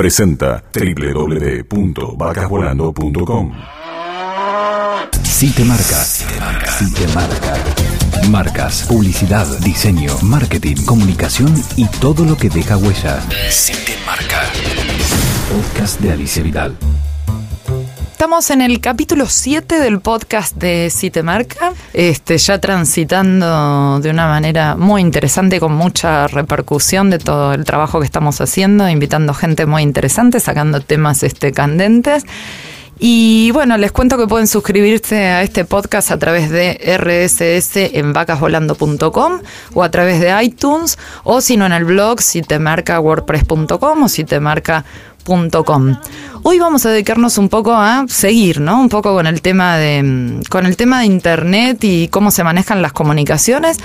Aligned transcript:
presenta 0.00 0.64
www.vacasvolando.com. 0.72 3.52
Si 5.22 5.50
te 5.50 5.62
marca, 5.62 6.02
si 6.02 6.24
te 6.94 7.06
marca. 7.08 7.54
Marcas, 8.30 8.86
publicidad, 8.88 9.46
diseño, 9.58 10.16
marketing, 10.22 10.86
comunicación 10.86 11.52
y 11.76 11.84
todo 12.00 12.24
lo 12.24 12.38
que 12.38 12.48
deja 12.48 12.78
huella. 12.78 13.20
Si 13.50 13.74
te 13.74 13.98
marca. 14.06 14.40
Podcast 15.50 16.00
de 16.00 16.12
Alicia 16.12 16.42
Vidal. 16.42 16.74
Estamos 18.20 18.50
en 18.50 18.60
el 18.60 18.82
capítulo 18.82 19.24
7 19.24 19.80
del 19.80 20.00
podcast 20.00 20.54
de 20.56 20.90
Si 20.90 21.10
marca, 21.22 21.72
este, 21.94 22.36
ya 22.36 22.58
transitando 22.58 23.98
de 23.98 24.10
una 24.10 24.26
manera 24.26 24.76
muy 24.76 25.00
interesante, 25.00 25.58
con 25.58 25.72
mucha 25.72 26.26
repercusión 26.26 27.08
de 27.08 27.18
todo 27.18 27.54
el 27.54 27.64
trabajo 27.64 27.98
que 27.98 28.04
estamos 28.04 28.42
haciendo, 28.42 28.86
invitando 28.90 29.32
gente 29.32 29.64
muy 29.64 29.80
interesante, 29.80 30.38
sacando 30.38 30.82
temas 30.82 31.22
este, 31.22 31.52
candentes. 31.52 32.26
Y 33.02 33.50
bueno, 33.52 33.78
les 33.78 33.90
cuento 33.90 34.18
que 34.18 34.26
pueden 34.26 34.46
suscribirse 34.46 35.16
a 35.28 35.42
este 35.42 35.64
podcast 35.64 36.10
a 36.10 36.18
través 36.18 36.50
de 36.50 36.78
RSS 36.98 37.96
en 37.96 38.12
vacasvolando.com 38.12 39.40
o 39.72 39.82
a 39.82 39.90
través 39.90 40.20
de 40.20 40.44
iTunes 40.44 40.98
o 41.24 41.40
si 41.40 41.56
no 41.56 41.64
en 41.64 41.72
el 41.72 41.86
blog 41.86 42.20
si 42.20 42.42
te 42.42 42.58
marca 42.58 43.00
wordpress.com 43.00 44.02
o 44.02 44.08
si 44.10 44.24
te 44.24 44.38
marca 44.38 44.84
Hoy 46.42 46.58
vamos 46.58 46.86
a 46.86 46.90
dedicarnos 46.90 47.38
un 47.38 47.48
poco 47.48 47.74
a 47.74 48.06
seguir, 48.08 48.60
¿no? 48.60 48.80
Un 48.80 48.88
poco 48.88 49.14
con 49.14 49.26
el 49.26 49.42
tema 49.42 49.76
de 49.76 50.40
con 50.48 50.66
el 50.66 50.76
tema 50.76 51.00
de 51.00 51.06
internet 51.06 51.84
y 51.84 52.08
cómo 52.08 52.30
se 52.30 52.44
manejan 52.44 52.82
las 52.82 52.92
comunicaciones. 52.92 53.78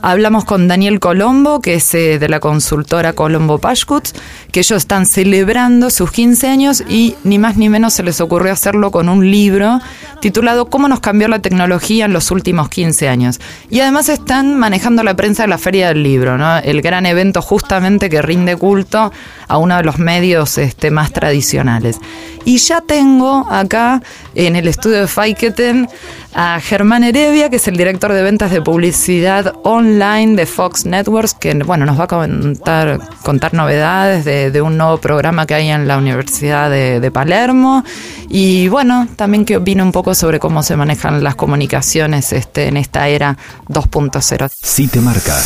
Hablamos 0.00 0.44
con 0.44 0.68
Daniel 0.68 1.00
Colombo, 1.00 1.60
que 1.60 1.74
es 1.74 1.92
eh, 1.94 2.20
de 2.20 2.28
la 2.28 2.38
consultora 2.38 3.14
Colombo 3.14 3.58
Pashkuts, 3.58 4.14
que 4.52 4.60
ellos 4.60 4.78
están 4.78 5.06
celebrando 5.06 5.90
sus 5.90 6.12
15 6.12 6.48
años 6.48 6.84
y 6.88 7.16
ni 7.24 7.38
más 7.38 7.56
ni 7.56 7.68
menos 7.68 7.94
se 7.94 8.04
les 8.04 8.20
ocurrió 8.20 8.52
hacerlo 8.52 8.92
con 8.92 9.08
un 9.08 9.28
libro 9.28 9.80
titulado 10.20 10.66
Cómo 10.66 10.88
nos 10.88 11.00
cambió 11.00 11.28
la 11.28 11.40
tecnología 11.40 12.04
en 12.04 12.12
los 12.12 12.30
últimos 12.30 12.68
15 12.68 13.08
años. 13.08 13.40
Y 13.70 13.80
además 13.80 14.08
están 14.08 14.58
manejando 14.58 15.02
la 15.02 15.14
prensa 15.14 15.44
de 15.44 15.48
la 15.48 15.58
Feria 15.58 15.88
del 15.88 16.02
Libro, 16.02 16.38
¿no? 16.38 16.58
el 16.58 16.82
gran 16.82 17.06
evento 17.06 17.42
justamente 17.42 18.10
que 18.10 18.22
rinde 18.22 18.56
culto 18.56 19.12
a 19.46 19.58
uno 19.58 19.76
de 19.76 19.82
los 19.82 19.98
medios 19.98 20.58
este, 20.58 20.90
más 20.90 21.12
tradicionales. 21.12 21.98
Y 22.44 22.58
ya 22.58 22.80
tengo 22.80 23.46
acá 23.50 24.02
en 24.34 24.56
el 24.56 24.68
estudio 24.68 25.00
de 25.00 25.06
Faiketen 25.06 25.88
a 26.34 26.60
Germán 26.60 27.04
Heredia, 27.04 27.50
que 27.50 27.56
es 27.56 27.68
el 27.68 27.76
director 27.76 28.12
de 28.12 28.22
ventas 28.22 28.50
de 28.50 28.62
publicidad 28.62 29.54
online 29.64 30.36
de 30.36 30.46
Fox 30.46 30.86
Networks, 30.86 31.34
que 31.34 31.52
bueno, 31.54 31.84
nos 31.84 31.98
va 31.98 32.04
a 32.04 32.06
contar, 32.06 33.00
contar 33.22 33.54
novedades 33.54 34.24
de, 34.24 34.62
un 34.62 34.76
nuevo 34.78 34.98
programa 34.98 35.46
que 35.46 35.54
hay 35.54 35.68
en 35.68 35.88
la 35.88 35.98
Universidad 35.98 36.70
de, 36.70 37.10
Palermo. 37.10 37.84
Y 38.28 38.68
bueno, 38.68 39.08
también 39.16 39.44
que 39.44 39.56
opina 39.56 39.82
un 39.82 39.92
poco 39.92 40.07
sobre 40.14 40.38
cómo 40.38 40.62
se 40.62 40.76
manejan 40.76 41.22
las 41.22 41.34
comunicaciones 41.34 42.32
este, 42.32 42.68
en 42.68 42.76
esta 42.76 43.08
era 43.08 43.36
2.0. 43.68 44.50
Si 44.62 44.86
te 44.88 45.00
marca. 45.00 45.36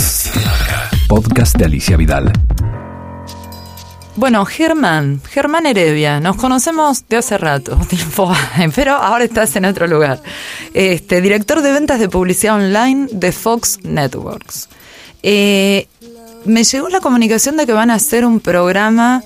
Podcast 1.09 1.57
de 1.57 1.65
Alicia 1.65 1.97
Vidal. 1.97 2.33
Bueno, 4.15 4.45
Germán, 4.45 5.23
Germán 5.31 5.65
Heredia, 5.65 6.21
nos 6.21 6.37
conocemos 6.37 7.09
de 7.09 7.17
hace 7.17 7.39
rato, 7.39 7.77
tiempo, 7.89 8.31
pero 8.75 8.95
ahora 8.95 9.25
estás 9.25 9.57
en 9.57 9.65
otro 9.65 9.87
lugar. 9.87 10.21
Este, 10.75 11.23
director 11.23 11.63
de 11.63 11.73
ventas 11.73 11.99
de 11.99 12.11
publicidad 12.11 12.57
online 12.57 13.09
de 13.11 13.33
Fox 13.33 13.79
Networks. 13.85 14.69
Eh, 15.23 15.89
me 16.45 16.65
llegó 16.65 16.89
la 16.91 17.01
comunicación 17.01 17.57
de 17.57 17.65
que 17.65 17.73
van 17.73 17.91
a 17.91 17.95
hacer 17.95 18.27
un 18.27 18.41
programa 18.41 19.23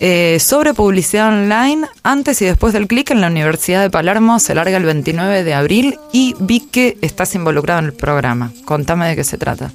eh, 0.00 0.38
sobre 0.40 0.74
publicidad 0.74 1.28
online 1.28 1.86
antes 2.02 2.40
y 2.42 2.46
después 2.46 2.72
del 2.72 2.86
clic 2.86 3.10
en 3.10 3.20
la 3.20 3.26
Universidad 3.26 3.82
de 3.82 3.90
Palermo. 3.90 4.38
Se 4.38 4.54
larga 4.54 4.76
el 4.76 4.84
29 4.84 5.44
de 5.44 5.54
abril 5.54 5.98
y 6.12 6.34
vi 6.40 6.60
que 6.60 6.96
estás 7.02 7.34
involucrado 7.34 7.80
en 7.80 7.86
el 7.86 7.92
programa. 7.92 8.50
Contame 8.64 9.08
de 9.08 9.16
qué 9.16 9.24
se 9.24 9.38
trata. 9.38 9.70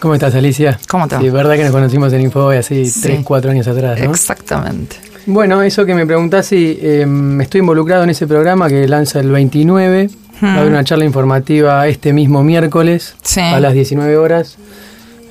¿Cómo 0.00 0.14
estás, 0.14 0.34
Alicia? 0.34 0.78
¿Cómo 0.88 1.08
te 1.08 1.16
va? 1.16 1.20
Sí, 1.20 1.30
verdad 1.30 1.56
que 1.56 1.64
nos 1.64 1.72
conocimos 1.72 2.12
en 2.12 2.22
Infoboy 2.22 2.56
así 2.56 2.90
3, 3.02 3.20
4 3.24 3.50
años 3.50 3.66
atrás, 3.66 4.00
¿no? 4.00 4.10
Exactamente. 4.10 4.96
Bueno, 5.26 5.62
eso 5.62 5.84
que 5.84 5.94
me 5.94 6.06
preguntás, 6.06 6.46
si 6.46 6.78
eh, 6.80 7.06
estoy 7.40 7.60
involucrado 7.60 8.04
en 8.04 8.10
ese 8.10 8.26
programa 8.26 8.68
que 8.68 8.86
lanza 8.88 9.20
el 9.20 9.30
29. 9.30 10.10
Va 10.42 10.48
a 10.48 10.60
haber 10.60 10.70
una 10.70 10.84
charla 10.84 11.04
informativa 11.04 11.86
este 11.88 12.12
mismo 12.12 12.44
miércoles 12.44 13.16
a 13.36 13.58
las 13.58 13.74
19 13.74 14.16
horas 14.16 14.56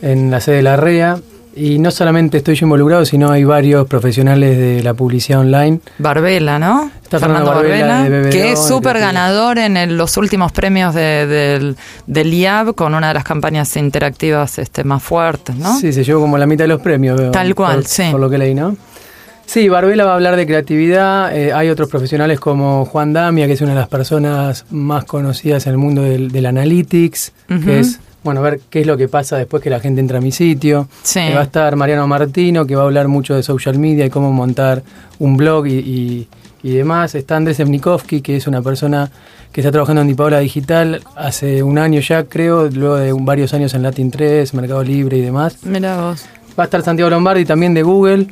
en 0.02 0.31
la 0.31 0.41
sede 0.41 0.57
de 0.57 0.63
la 0.63 0.75
REA. 0.75 1.19
Y 1.57 1.79
no 1.79 1.90
solamente 1.90 2.38
estoy 2.38 2.56
yo 2.56 2.66
involucrado, 2.66 3.03
sino 3.03 3.31
hay 3.31 3.44
varios 3.44 3.88
profesionales 3.88 4.57
de 4.57 4.84
la 4.84 4.94
publicidad 4.94 5.40
online. 5.40 5.79
Barbela, 5.97 6.59
¿no? 6.59 6.91
Está 7.01 7.19
Fernando, 7.19 7.51
Barbela, 7.51 8.29
que 8.29 8.51
es 8.51 8.68
súper 8.68 9.00
ganador 9.00 9.57
en 9.57 9.97
los 9.97 10.18
últimos 10.18 10.51
premios 10.51 10.94
del, 10.94 11.75
IAB 12.07 12.75
con 12.75 12.94
una 12.94 13.07
de 13.07 13.13
las 13.16 13.23
campañas 13.23 13.75
interactivas 13.75 14.59
este, 14.59 14.84
más 14.84 15.01
fuertes, 15.01 15.56
¿no? 15.56 15.79
Sí, 15.79 15.91
se 15.91 16.03
llevó 16.03 16.22
como 16.22 16.38
la 16.38 16.45
mitad 16.45 16.66
de 16.66 16.69
los 16.69 16.81
premios. 16.81 17.31
Tal 17.31 17.56
cual, 17.56 17.85
sí. 17.85 18.03
Por 18.12 18.19
lo 18.19 18.29
que 18.29 18.38
leí, 18.38 18.53
¿no? 18.53 18.75
Sí, 19.47 19.69
Barbela 19.69 20.03
va 20.03 20.12
a 20.12 20.16
hablar 20.16 20.35
de 20.35 20.45
creatividad. 20.45 21.35
Eh, 21.35 21.53
hay 21.53 21.69
otros 21.69 21.89
profesionales 21.89 22.39
como 22.39 22.85
Juan 22.85 23.13
Damia, 23.13 23.47
que 23.47 23.53
es 23.53 23.62
una 23.62 23.72
de 23.72 23.79
las 23.79 23.88
personas 23.88 24.66
más 24.69 25.06
conocidas 25.06 25.66
en 25.66 25.72
el 25.72 25.78
mundo 25.78 26.03
del, 26.03 26.45
analytics, 26.45 27.31
que 27.63 27.79
es 27.79 28.00
bueno, 28.27 28.41
ver 28.41 28.59
qué 28.69 28.81
es 28.81 28.88
lo 28.88 28.97
que 28.97 29.07
pasa 29.07 29.38
después 29.38 29.63
que 29.63 29.69
la 29.69 29.79
gente 29.79 30.01
entra 30.01 30.17
a 30.17 30.21
mi 30.21 30.33
sitio. 30.33 30.89
Eh, 31.15 31.31
va 31.33 31.39
a 31.39 31.43
estar 31.43 31.77
Mariano 31.77 32.05
Martino, 32.07 32.65
que 32.65 32.75
va 32.75 32.81
a 32.81 32.85
hablar 32.85 33.07
mucho 33.07 33.35
de 33.35 33.41
social 33.41 33.79
media 33.79 34.05
y 34.05 34.09
cómo 34.09 34.33
montar 34.33 34.83
un 35.19 35.38
blog 35.38 35.65
y, 35.67 36.27
demás. 36.61 37.15
Está 37.15 37.38
Andrés 37.38 37.61
Evnikovsky, 37.61 38.19
que 38.19 38.35
es 38.35 38.45
una 38.45 38.61
persona 38.61 39.09
que 39.53 39.61
está 39.61 39.71
trabajando 39.71 40.01
en 40.01 40.09
Dipaola 40.09 40.39
Digital 40.39 41.01
hace 41.15 41.63
un 41.63 41.77
año 41.77 42.01
ya, 42.01 42.25
creo, 42.25 42.67
luego 42.67 42.97
de 42.97 43.13
varios 43.13 43.53
años 43.53 43.73
en 43.73 43.83
Latin 43.83 44.11
3, 44.11 44.53
Mercado 44.53 44.83
Libre 44.83 45.19
y 45.19 45.21
demás. 45.21 45.59
Mira 45.63 46.01
vos. 46.01 46.25
Va 46.59 46.63
a 46.63 46.65
estar 46.65 46.83
Santiago 46.83 47.09
Lombardi 47.09 47.45
también 47.45 47.73
de 47.73 47.81
Google. 47.81 48.27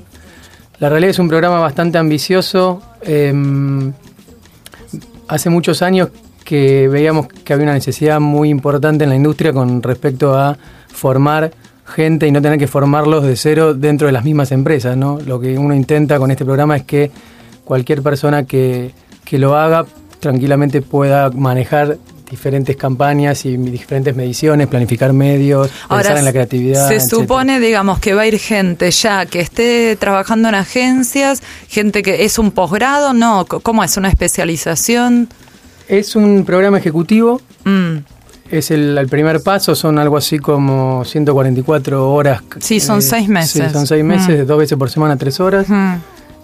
La 0.80 0.90
realidad 0.90 1.12
es 1.12 1.20
un 1.20 1.30
programa 1.30 1.62
bastante 1.62 1.98
ambicioso. 1.98 2.82
Em, 3.02 3.94
hace 5.30 5.50
muchos 5.50 5.82
años 5.82 6.10
que 6.46 6.88
veíamos 6.88 7.28
que 7.28 7.52
había 7.52 7.64
una 7.64 7.74
necesidad 7.74 8.22
muy 8.22 8.50
importante 8.50 9.04
en 9.04 9.10
la 9.10 9.16
industria 9.18 9.52
con 9.52 9.82
respecto 9.82 10.38
a 10.38 10.58
formar 10.88 11.52
gente 11.86 12.28
y 12.28 12.32
no 12.32 12.42
tener 12.42 12.58
que 12.58 12.68
formarlos 12.68 13.24
de 13.24 13.36
cero 13.36 13.74
dentro 13.74 14.08
de 14.08 14.14
las 14.14 14.24
mismas 14.24 14.52
empresas. 14.52 14.96
¿no? 14.96 15.20
Lo 15.20 15.40
que 15.40 15.58
uno 15.58 15.74
intenta 15.74 16.18
con 16.20 16.32
este 16.32 16.46
programa 16.46 16.78
es 16.78 16.84
que 16.84 17.12
cualquier 17.66 18.02
persona 18.02 18.46
que, 18.46 18.92
que 19.26 19.40
lo 19.40 19.58
haga 19.58 19.86
tranquilamente 20.20 20.82
pueda 20.82 21.32
manejar 21.32 21.98
diferentes 22.30 22.76
campañas 22.76 23.46
y 23.46 23.58
diferentes 23.58 24.16
mediciones, 24.16 24.68
planificar 24.68 25.14
medios, 25.14 25.70
pensar 25.90 26.18
en 26.18 26.26
la 26.26 26.32
creatividad. 26.32 26.88
Se 26.88 27.00
supone, 27.00 27.60
digamos, 27.60 28.00
que 28.00 28.14
va 28.14 28.24
a 28.24 28.28
ir 28.28 28.40
gente 28.40 28.90
ya 28.92 29.26
que 29.26 29.40
esté 29.40 29.96
trabajando 29.96 30.50
en 30.50 30.56
agencias, 30.56 31.42
gente 31.70 32.02
que 32.02 32.26
es 32.26 32.40
un 32.40 32.52
posgrado, 32.52 33.14
no, 33.14 33.46
¿cómo 33.46 33.84
es? 33.84 33.98
¿Una 33.98 34.10
especialización? 34.10 35.30
Es 35.88 36.16
un 36.16 36.46
programa 36.46 36.78
ejecutivo. 36.78 37.42
Mm. 37.64 37.98
Es 38.50 38.70
el, 38.70 39.08
primer 39.10 39.42
paso, 39.42 39.74
son 39.74 39.98
algo 39.98 40.18
así 40.18 40.38
como 40.38 41.04
144 41.04 42.12
horas. 42.12 42.44
Sí, 42.60 42.80
son 42.80 43.00
eh, 43.00 43.02
seis 43.02 43.28
meses. 43.28 43.66
Sí, 43.68 43.74
son 43.74 43.88
seis 43.88 44.04
meses, 44.04 44.44
mm. 44.44 44.48
dos 44.48 44.60
veces 44.60 44.78
por 44.78 44.90
semana, 44.90 45.18
tres 45.18 45.40
horas. 45.40 45.68
Mm. 45.68 45.96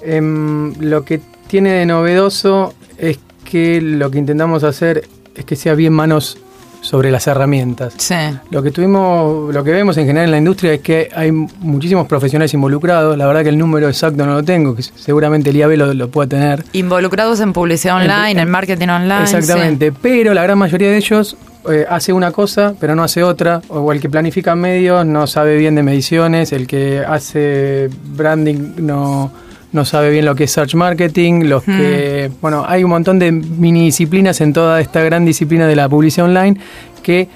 Em, 0.02 0.74
lo 0.80 1.06
que 1.06 1.22
tiene 1.48 1.74
de 1.74 1.86
novedoso 1.86 2.74
es 2.98 3.20
que 3.44 3.82
lo 3.82 4.10
que 4.10 4.18
intentamos 4.18 4.64
hacer 4.64 5.08
es 5.36 5.46
que 5.46 5.56
sea 5.56 5.76
bien 5.76 5.94
manos 5.94 6.38
sobre 6.82 7.12
las 7.12 7.28
herramientas. 7.28 7.94
Sí. 7.98 8.16
Lo 8.50 8.62
que 8.62 8.72
tuvimos, 8.72 9.54
lo 9.54 9.64
que 9.64 9.72
vemos 9.72 9.98
en 9.98 10.06
general 10.06 10.26
en 10.26 10.32
la 10.32 10.38
industria 10.38 10.74
es 10.74 10.82
que 10.82 11.10
hay 11.16 11.32
muchísimos 11.32 12.08
profesionales 12.08 12.54
involucrados. 12.54 13.18
La 13.18 13.28
verdad 13.28 13.44
que 13.44 13.50
el 13.50 13.58
número 13.58 13.88
exacto 13.88 14.26
no 14.26 14.34
lo 14.34 14.44
tengo, 14.44 14.76
que 14.76 14.84
seguramente 14.84 15.52
el 15.52 15.56
IAB 15.58 15.78
lo, 15.78 15.94
lo 15.94 16.10
puede 16.10 16.30
tener. 16.30 16.66
Involucrados 16.74 17.40
en 17.40 17.54
publicidad 17.54 17.98
online, 17.98 18.42
en, 18.42 18.50
marketing 18.50 18.88
online. 18.90 19.24
Exactamente, 19.24 19.92
pero 19.92 20.34
la 20.34 20.44
gran 20.44 20.58
mayoría 20.58 20.90
de 20.90 20.98
ellos 20.98 21.38
eh, 21.70 21.86
hace 21.88 22.12
una 22.12 22.32
cosa, 22.32 22.74
pero 22.80 22.96
no 22.96 23.04
hace 23.04 23.24
otra. 23.24 23.62
O 23.70 23.92
el 23.92 24.02
que 24.02 24.10
planifica 24.10 24.56
medios 24.56 25.06
no 25.06 25.28
sabe 25.28 25.58
bien 25.58 25.76
de 25.76 25.84
mediciones, 25.84 26.52
el 26.52 26.68
que 26.68 27.00
hace 27.00 27.90
branding 28.16 28.74
no 28.78 29.32
no 29.72 29.86
sabe 29.86 30.10
bien 30.10 30.26
lo 30.26 30.36
que 30.36 30.46
es 30.46 30.52
search 30.52 30.76
marketing, 30.76 31.46
los 31.46 31.64
que, 31.64 32.30
hmm. 32.30 32.42
bueno, 32.42 32.66
hay 32.68 32.84
un 32.84 32.90
montón 32.90 33.20
de 33.20 33.32
mini 33.32 33.86
disciplinas 33.86 34.42
en 34.42 34.54
toda 34.54 34.82
esta 34.82 35.02
gran 35.02 35.26
disciplina 35.26 35.68
de 35.68 35.76
la 35.76 35.88
publicidad 35.88 36.28
online 36.28 36.60
que 37.04 37.30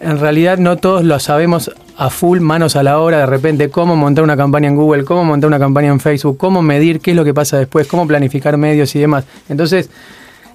en 0.00 0.18
realidad 0.18 0.58
no 0.58 0.76
todos 0.76 1.04
lo 1.04 1.18
sabemos 1.20 1.70
a 1.96 2.10
full, 2.10 2.40
manos 2.40 2.74
a 2.74 2.82
la 2.82 2.98
obra, 2.98 3.18
de 3.18 3.26
repente 3.26 3.68
cómo 3.68 3.94
montar 3.94 4.24
una 4.24 4.36
campaña 4.36 4.68
en 4.68 4.76
Google, 4.76 5.04
cómo 5.04 5.24
montar 5.24 5.48
una 5.48 5.58
campaña 5.58 5.88
en 5.88 6.00
Facebook, 6.00 6.36
cómo 6.38 6.62
medir 6.62 7.00
qué 7.00 7.12
es 7.12 7.16
lo 7.16 7.24
que 7.24 7.34
pasa 7.34 7.58
después, 7.58 7.86
cómo 7.86 8.06
planificar 8.06 8.56
medios 8.56 8.94
y 8.96 8.98
demás. 8.98 9.24
Entonces, 9.48 9.90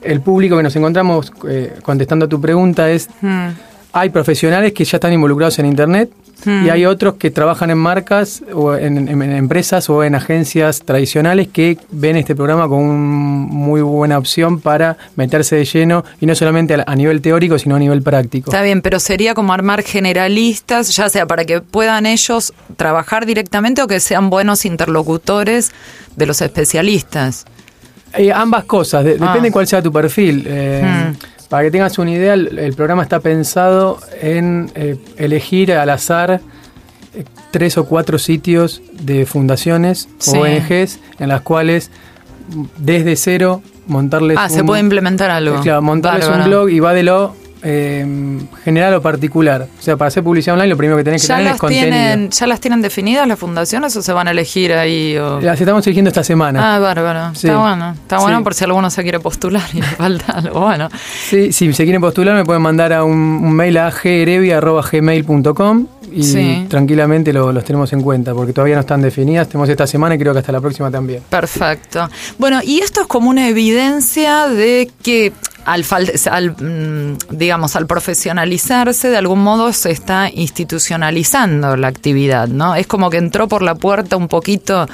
el 0.02 0.22
público 0.22 0.58
que 0.58 0.64
nos 0.64 0.76
encontramos 0.76 1.32
eh, 1.48 1.74
contestando 1.84 2.26
a 2.26 2.30
tu 2.30 2.42
pregunta 2.42 2.90
es... 2.90 3.10
Hmm 3.22 3.50
hay 3.94 4.10
profesionales 4.10 4.74
que 4.74 4.86
ya 4.86 4.98
están 4.98 5.14
involucrados 5.14 5.58
en 5.60 5.66
Internet 5.66 6.10
Hmm. 6.46 6.68
y 6.68 6.70
hay 6.70 6.86
otros 6.86 7.16
que 7.16 7.32
trabajan 7.32 7.72
en 7.72 7.80
marcas 7.80 8.44
o 8.54 8.76
en, 8.76 9.10
en- 9.10 9.22
en 9.24 9.32
empresas 9.36 9.90
o 9.90 10.04
en 10.04 10.14
agencias 10.14 10.82
tradicionales 10.86 11.48
que 11.48 11.80
ven 11.90 12.16
este 12.16 12.36
programa 12.36 12.68
como 12.68 12.82
una 12.84 12.94
muy 12.94 13.82
buena 13.82 14.20
opción 14.20 14.60
para 14.62 14.98
meterse 15.16 15.56
de 15.56 15.66
lleno 15.66 16.06
y 16.22 16.28
no 16.28 16.36
solamente 16.36 16.76
a, 16.76 16.84
a 16.86 16.96
nivel 16.96 17.24
teórico, 17.24 17.58
sino 17.58 17.76
a 17.76 17.80
nivel 17.80 18.04
práctico. 18.04 18.52
Está 18.52 18.62
bien, 18.62 18.84
pero 18.84 19.00
sería 19.00 19.34
como 19.34 19.52
armar 19.52 19.82
generalistas, 19.82 20.96
ya 20.96 21.10
sea 21.10 21.26
para 21.26 21.44
que 21.44 21.60
puedan 21.62 22.06
ellos 22.06 22.54
trabajar 22.76 23.26
directamente 23.26 23.82
o 23.82 23.88
que 23.88 24.00
sean 24.00 24.30
buenos 24.30 24.64
interlocutores 24.66 25.72
de 26.16 26.26
los 26.28 26.40
especialistas. 26.44 27.46
Eh, 28.14 28.32
ambas 28.32 28.66
cosas, 28.66 29.04
de- 29.04 29.18
Ah. 29.20 29.28
depende 29.30 29.52
cuál 29.52 29.66
sea 29.68 29.82
tu 29.82 29.92
perfil. 29.92 30.44
Eh, 30.48 30.84
Hmm. 30.84 31.16
Para 31.50 31.64
que 31.64 31.72
tengas 31.72 31.98
una 31.98 32.12
idea, 32.12 32.34
el, 32.34 32.60
el 32.60 32.74
programa 32.74 33.04
está 33.04 33.20
pensado 33.22 34.00
en 34.22 34.70
eh, 34.76 34.98
elegir 35.18 35.72
al 35.74 35.90
azar 35.90 36.42
eh, 37.16 37.24
tres 37.52 37.78
o 37.78 37.86
cuatro 37.86 38.20
sitios 38.20 38.82
de 39.00 39.26
fundaciones 39.26 40.10
Sí. 40.20 40.38
o 40.38 40.42
ONGs 40.42 41.00
en 41.20 41.30
las 41.30 41.42
cuales 41.42 41.90
desde 42.78 43.16
cero 43.16 43.62
montarles 43.88 44.38
Ah, 44.40 44.50
se 44.50 44.64
puede 44.64 44.82
implementar 44.82 45.30
algo. 45.32 45.62
Claro, 45.62 45.82
montarles 45.82 46.28
un 46.28 46.44
blog 46.46 46.70
y 46.70 46.80
va 46.82 46.94
de 46.94 47.04
lo 47.04 47.34
eh, 47.64 48.06
general 48.64 48.94
o 48.96 49.02
particular. 49.02 49.68
O 49.80 49.82
sea, 49.82 49.98
para 49.98 50.08
hacer 50.10 50.24
publicidad 50.24 50.54
online 50.56 50.70
lo 50.70 50.78
primero 50.78 50.98
que 50.98 51.04
tenés 51.04 51.22
que 51.24 51.28
¿Ya 51.28 51.38
tener 51.38 51.54
es 51.54 51.60
contenido. 51.60 51.88
tienen, 51.90 52.30
¿Ya 52.30 52.48
las 52.48 52.60
tienen 52.60 52.82
definidas 52.82 53.28
las 53.28 53.40
fundaciones 53.40 53.96
o 53.96 54.02
se 54.02 54.14
van 54.14 54.28
a 54.28 54.32
elegir 54.32 54.74
ahí? 54.74 55.18
o- 55.18 55.40
Las 55.42 55.60
estamos 55.60 55.86
eligiendo 55.88 56.10
esta 56.10 56.24
semana. 56.24 56.76
Ah, 56.76 56.80
bárbaro. 56.80 57.34
Sí. 57.36 57.48
Está 57.48 57.60
bueno. 57.60 57.92
Está 57.92 58.18
Sí. 58.18 58.22
bueno 58.24 58.44
por 58.44 58.54
si 58.54 58.64
alguno 58.64 58.90
se 58.90 59.04
quiere 59.04 59.20
postular 59.20 59.64
y 59.74 59.78
le 59.82 59.88
falta 59.98 60.34
algo. 60.34 60.60
Bueno, 60.62 60.90
Sí, 61.30 61.52
si 61.52 61.74
se 61.74 61.84
quieren 61.84 62.02
postular 62.02 62.36
me 62.36 62.46
pueden 62.46 62.62
mandar 62.62 62.94
a 62.94 63.04
un, 63.04 63.14
un 63.18 63.54
mail 63.54 63.78
a 63.78 63.92
gerevi.gmail.com 63.92 65.88
y 66.12 66.24
Sí. 66.24 66.66
tranquilamente 66.70 67.34
lo- 67.34 67.52
los 67.52 67.64
tenemos 67.66 67.92
en 67.94 68.02
cuenta 68.02 68.34
porque 68.34 68.54
todavía 68.54 68.76
no 68.76 68.82
están 68.82 69.02
definidas. 69.02 69.48
Tenemos 69.48 69.68
esta 69.70 69.86
semana 69.86 70.16
y 70.16 70.18
creo 70.18 70.34
que 70.34 70.40
hasta 70.40 70.52
la 70.52 70.62
próxima 70.62 70.90
también. 70.90 71.22
perfecto. 71.30 72.10
Bueno, 72.38 72.60
y 72.64 72.80
esto 72.80 73.02
es 73.02 73.08
como 73.08 73.30
una 73.30 73.48
evidencia 73.50 74.48
de 74.48 74.90
que 75.04 75.34
al, 75.68 75.84
al, 76.32 76.52
mm, 76.52 77.18
digamos, 77.38 77.76
al 77.76 77.86
profesionalizarse, 77.88 79.10
de 79.10 79.18
algún 79.18 79.44
modo 79.44 79.72
se 79.74 79.92
está 79.92 80.30
institucionalizando 80.34 81.76
la 81.78 81.88
actividad, 81.88 82.48
¿no? 82.48 82.76
Es 82.76 82.88
como 82.88 83.10
que 83.10 83.18
entró 83.18 83.48
por 83.48 83.62
la 83.62 83.76
puerta 83.76 84.18
un 84.18 84.28
poquito 84.28 84.88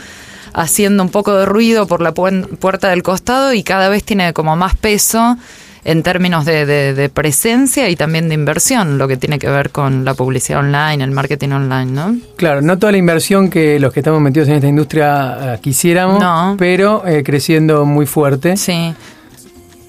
haciendo 0.54 1.04
un 1.04 1.10
poco 1.10 1.34
de 1.36 1.46
ruido 1.46 1.88
por 1.88 2.02
la 2.02 2.14
puerta 2.14 2.90
del 2.90 3.04
costado 3.04 3.54
y 3.54 3.64
cada 3.64 3.90
vez 3.90 4.04
tiene 4.04 4.34
como 4.34 4.56
más 4.56 4.76
peso 4.76 5.38
en 5.86 6.02
términos 6.02 6.46
de, 6.46 6.66
de- 6.66 6.94
de 6.94 7.10
presencia 7.10 7.90
y 7.90 7.96
también 7.98 8.30
de 8.30 8.36
inversión, 8.36 8.98
lo 8.98 9.08
que 9.08 9.18
tiene 9.18 9.38
que 9.38 9.50
ver 9.50 9.70
con 9.72 10.06
la 10.06 10.14
publicidad 10.14 10.60
online, 10.60 11.04
el 11.04 11.12
marketing 11.12 11.50
online, 11.50 11.92
¿no? 11.92 12.16
Claro, 12.38 12.62
no 12.62 12.78
toda 12.80 12.94
la 12.94 12.98
inversión 13.00 13.50
que 13.50 13.80
los 13.80 13.92
que 13.92 14.00
estamos 14.00 14.22
metidos 14.22 14.48
en 14.48 14.56
esta 14.56 14.68
industria 14.68 15.56
eh, 15.56 15.60
quisiéramos, 15.62 16.20
No. 16.22 16.56
pero 16.58 17.06
eh, 17.06 17.22
creciendo 17.24 17.84
muy 17.86 18.06
fuerte. 18.06 18.56
Sí. 18.56 18.94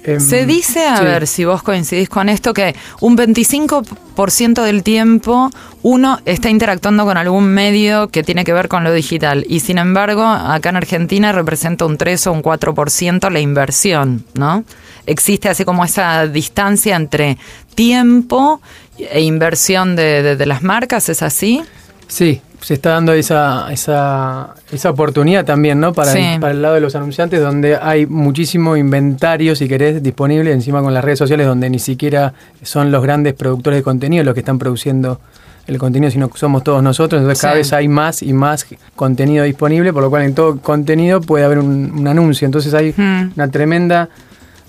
Em, 0.06 0.20
Se 0.20 0.44
dice, 0.44 0.86
a 0.86 0.98
sí. 0.98 1.04
ver 1.04 1.26
si 1.26 1.44
vos 1.46 1.62
coincidís 1.62 2.08
con 2.10 2.28
esto, 2.28 2.52
que 2.52 2.74
un 3.00 3.16
25% 3.16 4.62
del 4.62 4.82
tiempo 4.82 5.50
uno 5.82 6.18
está 6.26 6.50
interactuando 6.50 7.04
con 7.04 7.16
algún 7.16 7.46
medio 7.46 8.08
que 8.08 8.22
tiene 8.22 8.44
que 8.44 8.52
ver 8.52 8.68
con 8.68 8.84
lo 8.84 8.92
digital 8.92 9.44
y 9.48 9.60
sin 9.60 9.78
embargo 9.78 10.22
acá 10.24 10.68
en 10.68 10.76
Argentina 10.76 11.32
representa 11.32 11.86
un 11.86 11.96
3 11.96 12.26
o 12.26 12.32
un 12.32 12.42
4% 12.42 13.30
la 13.30 13.40
inversión, 13.40 14.24
¿no? 14.34 14.64
Existe 15.06 15.48
así 15.48 15.64
como 15.64 15.84
esa 15.84 16.26
distancia 16.26 16.96
entre 16.96 17.38
tiempo 17.74 18.60
e 18.98 19.22
inversión 19.22 19.96
de, 19.96 20.22
de- 20.22 20.36
de 20.36 20.46
las 20.46 20.62
marcas, 20.62 21.08
¿es 21.08 21.22
así? 21.22 21.62
Sí, 22.08 22.40
se 22.64 22.74
está 22.74 22.90
dando 22.90 23.12
esa, 23.12 23.70
esa, 23.72 24.54
esa 24.72 24.90
oportunidad 24.90 25.44
también, 25.44 25.80
¿no? 25.80 25.92
Para, 25.92 26.12
Sí. 26.12 26.18
el, 26.18 26.40
para 26.40 26.52
el 26.54 26.62
lado 26.62 26.74
de 26.76 26.80
los 26.80 26.94
anunciantes, 26.96 27.40
donde 27.42 27.76
hay 27.76 28.06
muchísimo 28.06 28.76
inventario, 28.76 29.54
si 29.54 29.68
querés, 29.68 30.02
disponible, 30.02 30.50
encima 30.50 30.80
con 30.80 30.94
las 30.94 31.04
redes 31.04 31.18
sociales, 31.18 31.46
donde 31.46 31.68
ni 31.68 31.78
siquiera 31.78 32.32
son 32.62 32.90
los 32.90 33.02
grandes 33.02 33.34
productores 33.34 33.80
de 33.80 33.82
contenido 33.82 34.24
los 34.24 34.32
que 34.32 34.40
están 34.40 34.58
produciendo 34.58 35.20
el 35.66 35.78
contenido, 35.78 36.10
sino 36.10 36.28
que 36.28 36.38
somos 36.38 36.62
todos 36.64 36.82
nosotros. 36.82 37.20
Entonces 37.20 37.40
cada 37.42 37.54
Sí. 37.54 37.58
vez 37.58 37.72
hay 37.74 37.88
más 37.88 38.22
y 38.22 38.32
más 38.32 38.66
contenido 38.96 39.44
disponible, 39.44 39.92
por 39.92 40.02
lo 40.02 40.10
cual 40.10 40.22
en 40.22 40.34
todo 40.34 40.58
contenido 40.60 41.20
puede 41.20 41.44
haber 41.44 41.58
un, 41.58 41.92
un 41.96 42.06
anuncio. 42.08 42.46
Entonces 42.46 42.72
hay 42.74 42.92
Hmm. 42.96 43.32
una 43.36 43.48
tremenda 43.48 44.08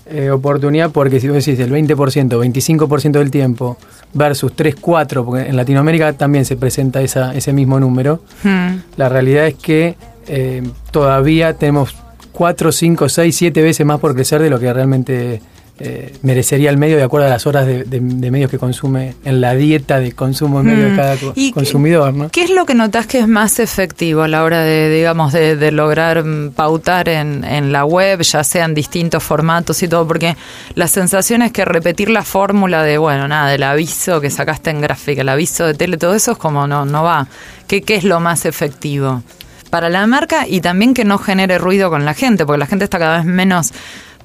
eh, 0.08 0.30
oportunidad 0.30 0.90
porque 0.90 1.20
si 1.20 1.28
vos 1.28 1.44
decís 1.44 1.58
el 1.60 1.72
20%, 1.72 1.96
25% 1.96 3.10
del 3.12 3.30
tiempo 3.30 3.76
versus 4.12 4.54
3, 4.54 4.76
4, 4.80 5.24
porque 5.24 5.48
en 5.48 5.56
Latinoamérica 5.56 6.12
también 6.12 6.44
se 6.44 6.56
presenta 6.56 7.02
esa, 7.02 7.34
ese 7.34 7.52
mismo 7.52 7.80
número, 7.80 8.20
Hmm. 8.42 8.76
la 8.96 9.08
realidad 9.08 9.46
es 9.46 9.54
que 9.54 9.96
eh, 10.28 10.62
todavía 10.90 11.54
tenemos 11.54 11.94
4, 12.32 12.70
5, 12.72 13.08
6, 13.08 13.36
7 13.36 13.62
veces 13.62 13.86
más 13.86 13.98
por 13.98 14.14
crecer 14.14 14.42
de 14.42 14.50
lo 14.50 14.60
que 14.60 14.72
realmente 14.72 15.40
eh, 15.78 16.14
merecería 16.22 16.70
el 16.70 16.78
medio 16.78 16.96
de 16.96 17.02
acuerdo 17.02 17.26
a 17.26 17.30
las 17.30 17.46
horas 17.46 17.66
de, 17.66 17.84
de- 17.84 18.00
de 18.00 18.30
medios 18.30 18.50
que 18.50 18.58
consume 18.58 19.14
en 19.26 19.42
la 19.42 19.54
dieta 19.54 20.00
de 20.00 20.12
consumo 20.12 20.60
en 20.60 20.66
medio 20.66 20.86
Mm. 20.86 20.90
de 20.90 20.96
cada 20.96 21.16
co- 21.16 21.32
¿Y 21.36 21.52
consumidor. 21.52 22.14
¿no? 22.14 22.28
¿Qué 22.30 22.44
es 22.44 22.50
lo 22.50 22.64
que 22.64 22.74
notas 22.74 23.06
que 23.06 23.18
es 23.18 23.28
más 23.28 23.58
efectivo 23.58 24.22
a 24.22 24.28
la 24.28 24.42
hora 24.42 24.60
de, 24.62 24.88
digamos, 24.88 25.34
de, 25.34 25.54
de 25.56 25.72
lograr 25.72 26.24
mm, 26.24 26.52
pautar 26.52 27.10
en, 27.10 27.44
en 27.44 27.72
la 27.72 27.84
web, 27.84 28.22
ya 28.22 28.42
sean 28.42 28.72
distintos 28.72 29.22
formatos 29.22 29.82
y 29.82 29.88
todo? 29.88 30.06
Porque 30.08 30.34
la 30.74 30.88
sensación 30.88 31.42
es 31.42 31.52
que 31.52 31.64
repetir 31.66 32.08
la 32.08 32.22
fórmula 32.22 32.82
de, 32.82 32.96
bueno, 32.96 33.28
nada, 33.28 33.50
del 33.50 33.62
aviso 33.62 34.20
que 34.22 34.30
sacaste 34.30 34.70
en 34.70 34.80
gráfica, 34.80 35.20
el 35.20 35.28
aviso 35.28 35.66
de 35.66 35.74
tele, 35.74 35.98
todo 35.98 36.14
eso 36.14 36.32
es 36.32 36.38
como 36.38 36.66
no, 36.66 36.86
no 36.86 37.02
va. 37.02 37.28
¿Qué, 37.66 37.82
¿Qué 37.82 37.96
es 37.96 38.04
lo 38.04 38.18
más 38.20 38.46
efectivo? 38.46 39.22
Para 39.68 39.88
la 39.90 40.06
marca 40.06 40.46
y 40.48 40.60
también 40.60 40.94
que 40.94 41.04
no 41.04 41.18
genere 41.18 41.58
ruido 41.58 41.90
con 41.90 42.04
la 42.04 42.14
gente, 42.14 42.46
porque 42.46 42.60
la 42.60 42.66
gente 42.66 42.84
está 42.84 42.98
cada 42.98 43.16
vez 43.18 43.26
menos 43.26 43.72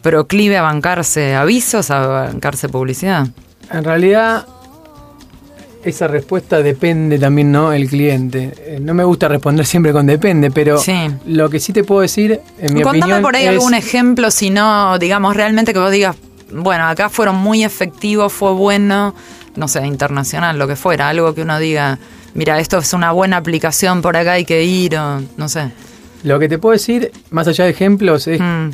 proclive 0.02 0.58
a 0.58 0.62
bancarse 0.62 1.36
avisos, 1.36 1.92
a 1.92 2.06
bancarse 2.08 2.70
publicidad. 2.70 3.28
En 3.72 3.84
realidad, 3.84 4.46
esa 5.84 6.08
respuesta 6.08 6.62
depende 6.62 7.18
también, 7.18 7.52
¿no? 7.52 7.74
El 7.74 7.90
cliente. 7.90 8.54
Eh, 8.58 8.80
no 8.82 8.94
me 8.94 9.04
gusta 9.04 9.28
responder 9.28 9.66
siempre 9.66 9.92
con 9.92 10.06
depende, 10.06 10.52
pero 10.52 10.78
Sí. 10.78 11.08
lo 11.26 11.50
que 11.50 11.60
sí 11.60 11.74
te 11.74 11.84
puedo 11.84 12.02
decir, 12.02 12.40
en 12.60 12.74
mi 12.74 12.82
Contame 12.84 13.00
opinión, 13.04 13.22
por 13.24 13.36
ahí 13.36 13.44
es- 13.46 13.50
algún 13.50 13.74
ejemplo, 13.74 14.30
si 14.30 14.50
no, 14.52 15.00
digamos, 15.00 15.36
realmente 15.36 15.74
que 15.74 15.80
vos 15.80 15.92
digas, 15.92 16.16
bueno, 16.54 16.86
acá 16.86 17.10
fueron 17.10 17.36
muy 17.38 17.64
efectivos, 17.64 18.32
fue 18.32 18.52
bueno, 18.54 19.16
no 19.56 19.68
sé, 19.68 19.86
internacional, 19.88 20.60
lo 20.60 20.68
que 20.68 20.76
fuera, 20.76 21.10
algo 21.10 21.34
que 21.34 21.42
uno 21.42 21.58
diga, 21.58 21.98
mira, 22.36 22.60
esto 22.60 22.78
es 22.78 22.94
una 22.94 23.12
buena 23.12 23.38
aplicación, 23.38 24.02
por 24.04 24.16
acá 24.18 24.34
hay 24.34 24.46
que 24.46 24.64
ir, 24.64 24.96
o 24.98 25.22
no 25.38 25.50
sé. 25.50 25.72
Lo 26.24 26.38
que 26.38 26.48
te 26.48 26.60
puedo 26.60 26.74
decir, 26.74 27.12
más 27.32 27.48
allá 27.48 27.64
de 27.64 27.72
ejemplos, 27.72 28.28
es 28.28 28.40
Mm, 28.40 28.70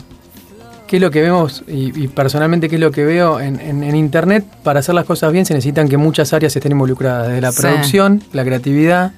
qué 0.87 0.95
es 0.97 1.01
lo 1.01 1.11
que 1.11 1.21
vemos 1.21 1.63
y, 1.67 2.03
y 2.03 2.07
personalmente 2.07 2.69
qué 2.69 2.75
es 2.75 2.81
lo 2.81 2.91
que 2.91 3.03
veo 3.05 3.39
en, 3.39 3.59
en- 3.59 3.83
en 3.83 3.95
Internet. 3.95 4.45
Para 4.63 4.79
hacer 4.79 4.95
las 4.95 5.05
cosas 5.05 5.31
bien 5.31 5.45
se 5.45 5.53
necesitan 5.53 5.87
que 5.89 5.97
muchas 5.97 6.33
áreas 6.33 6.55
estén 6.55 6.71
involucradas, 6.71 7.27
desde 7.27 7.41
la 7.41 7.51
Sí. 7.51 7.61
producción, 7.61 8.23
la 8.33 8.43
creatividad, 8.43 9.11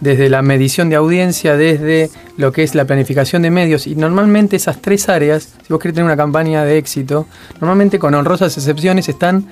desde 0.00 0.28
la 0.28 0.42
medición 0.42 0.90
de 0.90 0.96
audiencia, 0.96 1.56
desde 1.56 2.10
lo 2.36 2.52
que 2.52 2.62
es 2.62 2.74
la 2.74 2.84
planificación 2.84 3.40
de 3.42 3.50
medios. 3.50 3.86
Y 3.86 3.96
normalmente 3.96 4.54
esas 4.56 4.80
tres 4.82 5.08
áreas, 5.08 5.54
si 5.66 5.72
vos 5.72 5.80
querés 5.80 5.94
tener 5.94 6.04
una 6.04 6.16
campaña 6.18 6.64
de 6.64 6.76
éxito, 6.78 7.26
normalmente 7.60 7.98
con 7.98 8.14
honrosas 8.14 8.56
excepciones 8.58 9.08
están 9.08 9.46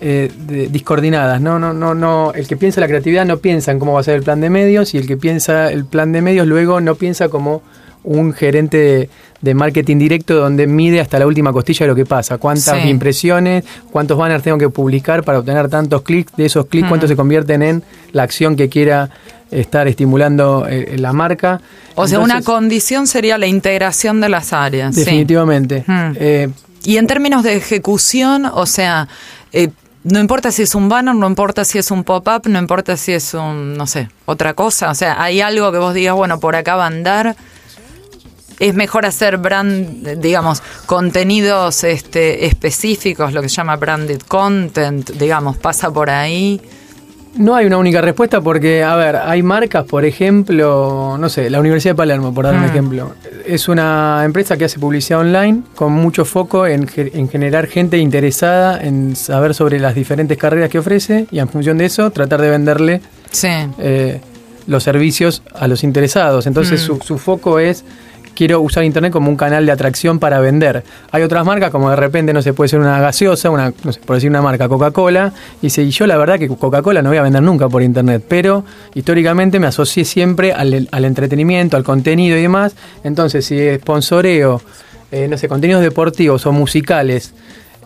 eh, 0.00 0.32
de- 0.46 0.68
discoordinadas. 0.68 1.42
No, 1.42 1.58
no, 1.58 1.74
no, 1.74 1.94
no. 1.94 2.32
El 2.34 2.46
que 2.48 2.56
piensa 2.56 2.80
la 2.80 2.88
creatividad 2.88 3.26
no 3.26 3.36
piensa 3.36 3.70
en 3.72 3.78
cómo 3.78 3.92
va 3.92 4.00
a 4.00 4.02
ser 4.02 4.14
el 4.14 4.22
plan 4.22 4.40
de 4.40 4.48
medios 4.48 4.94
y 4.94 4.96
el 4.98 5.06
que 5.06 5.18
piensa 5.18 5.70
el 5.70 5.84
plan 5.84 6.12
de 6.12 6.22
medios 6.22 6.46
luego 6.46 6.80
no 6.80 6.94
piensa 6.94 7.28
como 7.28 7.60
un 8.04 8.32
gerente 8.32 8.76
de, 8.76 9.10
de 9.40 9.54
marketing 9.54 9.98
directo 9.98 10.34
donde 10.34 10.66
mide 10.66 11.00
hasta 11.00 11.18
la 11.18 11.26
última 11.26 11.52
costilla 11.52 11.84
de 11.86 11.88
lo 11.88 11.94
que 11.96 12.06
pasa. 12.06 12.38
Cuántas 12.38 12.80
Sí. 12.82 12.88
impresiones, 12.88 13.64
cuántos 13.90 14.16
banners 14.18 14.42
tengo 14.42 14.58
que 14.58 14.68
publicar 14.68 15.22
para 15.24 15.38
obtener 15.40 15.68
tantos 15.68 16.02
clics. 16.02 16.32
De 16.36 16.46
esos 16.46 16.66
clics, 16.66 16.86
Mm. 16.86 16.88
cuántos 16.88 17.10
se 17.10 17.16
convierten 17.16 17.62
en 17.62 17.82
la 18.12 18.22
acción 18.22 18.56
que 18.56 18.68
quiera 18.68 19.10
estar 19.50 19.88
estimulando 19.88 20.66
eh, 20.68 20.96
la 20.98 21.12
marca. 21.12 21.60
O 21.96 22.06
sea, 22.06 22.20
una 22.20 22.40
condición 22.42 23.06
sería 23.06 23.36
la 23.36 23.46
integración 23.46 24.20
de 24.20 24.28
las 24.28 24.52
áreas. 24.52 24.94
sí. 24.94 25.00
Definitivamente. 25.00 25.84
Mm. 25.86 26.12
Eh, 26.16 26.48
Y 26.82 26.96
en 26.96 27.06
términos 27.06 27.42
de 27.42 27.56
ejecución, 27.56 28.46
o 28.46 28.64
sea, 28.64 29.06
eh, 29.52 29.68
no 30.02 30.18
importa 30.18 30.50
si 30.50 30.62
es 30.62 30.74
un 30.74 30.88
banner, 30.88 31.14
no 31.14 31.26
importa 31.26 31.62
si 31.66 31.76
es 31.76 31.90
un 31.90 32.04
pop-up, 32.04 32.48
no 32.48 32.58
importa 32.58 32.96
si 32.96 33.12
es 33.12 33.34
un, 33.34 33.74
no 33.76 33.86
sé, 33.86 34.08
otra 34.24 34.54
cosa. 34.54 34.88
O 34.90 34.94
sea, 34.94 35.22
hay 35.22 35.42
algo 35.42 35.70
que 35.72 35.78
vos 35.78 35.92
digas, 35.92 36.14
bueno, 36.14 36.40
por 36.40 36.56
acá 36.56 36.76
va 36.76 36.84
a 36.84 36.86
andar. 36.86 37.36
Es 38.60 38.74
mejor 38.74 39.04
hacer 39.04 39.38
brand, 39.38 40.06
digamos, 40.18 40.62
contenidos 40.86 41.82
este, 41.82 42.46
específicos, 42.46 43.32
lo 43.32 43.42
que 43.42 43.48
se 43.48 43.56
llama 43.56 43.74
branded 43.76 44.20
content, 44.28 45.10
digamos, 45.10 45.56
pasa 45.56 45.90
por 45.90 46.10
ahí. 46.10 46.60
No 47.36 47.54
hay 47.54 47.66
una 47.66 47.78
única 47.78 48.00
respuesta 48.00 48.40
porque, 48.40 48.82
a 48.82 48.96
ver, 48.96 49.16
hay 49.16 49.42
marcas, 49.42 49.84
por 49.84 50.04
ejemplo, 50.04 51.16
no 51.18 51.28
sé, 51.28 51.48
la 51.48 51.60
Universidad 51.60 51.92
de 51.94 51.96
Palermo, 51.96 52.34
por 52.34 52.44
dar 52.44 52.54
un 52.54 52.62
Mm. 52.62 52.64
ejemplo. 52.64 53.12
es 53.46 53.68
una 53.68 54.22
empresa 54.24 54.56
que 54.56 54.66
hace 54.66 54.78
publicidad 54.78 55.20
online 55.20 55.62
con 55.74 55.92
mucho 55.92 56.24
foco 56.24 56.66
en, 56.66 56.86
generar 56.86 57.66
gente 57.66 57.98
interesada 57.98 58.80
en 58.80 59.16
saber 59.16 59.54
sobre 59.54 59.80
las 59.80 59.94
diferentes 59.94 60.36
carreras 60.36 60.70
que 60.70 60.78
ofrece 60.78 61.26
y 61.30 61.38
en 61.38 61.48
función 61.48 61.78
de 61.78 61.86
eso 61.86 62.10
tratar 62.10 62.40
de 62.42 62.50
venderle 62.50 63.00
eh, 63.78 64.20
los 64.66 64.82
servicios 64.82 65.42
a 65.54 65.66
los 65.66 65.82
interesados. 65.82 66.46
Entonces 66.46 66.88
mm. 66.88 67.00
su, 67.02 67.18
foco 67.18 67.58
es 67.58 67.84
quiero 68.34 68.60
usar 68.60 68.84
Internet 68.84 69.12
como 69.12 69.30
un 69.30 69.36
canal 69.36 69.66
de 69.66 69.72
atracción 69.72 70.18
para 70.18 70.40
vender. 70.40 70.84
Hay 71.10 71.22
otras 71.22 71.44
marcas, 71.44 71.70
como 71.70 71.90
de 71.90 71.96
repente, 71.96 72.32
no 72.32 72.42
se 72.42 72.52
puede 72.52 72.68
ser 72.68 72.80
una 72.80 73.00
gaseosa, 73.00 73.50
una, 73.50 73.72
no 73.84 73.92
sé, 73.92 74.00
por 74.00 74.16
decir 74.16 74.30
una 74.30 74.42
marca, 74.42 74.68
Coca-Cola, 74.68 75.32
y 75.60 75.66
dice, 75.66 75.82
y 75.82 75.90
yo 75.90 76.06
la 76.06 76.16
verdad 76.16 76.38
que 76.38 76.48
Coca-Cola 76.48 77.02
no 77.02 77.10
voy 77.10 77.18
a 77.18 77.22
vender 77.22 77.42
nunca 77.42 77.68
por 77.68 77.82
Internet, 77.82 78.24
pero 78.28 78.64
históricamente 78.94 79.58
me 79.58 79.66
asocié 79.66 80.04
siempre 80.04 80.52
al, 80.52 81.04
entretenimiento, 81.04 81.76
al 81.76 81.84
contenido 81.84 82.36
y 82.36 82.42
demás, 82.42 82.74
entonces 83.04 83.44
si 83.44 83.58
sponsoreo, 83.76 84.60
eh, 85.10 85.26
no 85.28 85.36
sé, 85.36 85.48
contenidos 85.48 85.82
deportivos 85.82 86.46
o 86.46 86.52
musicales, 86.52 87.34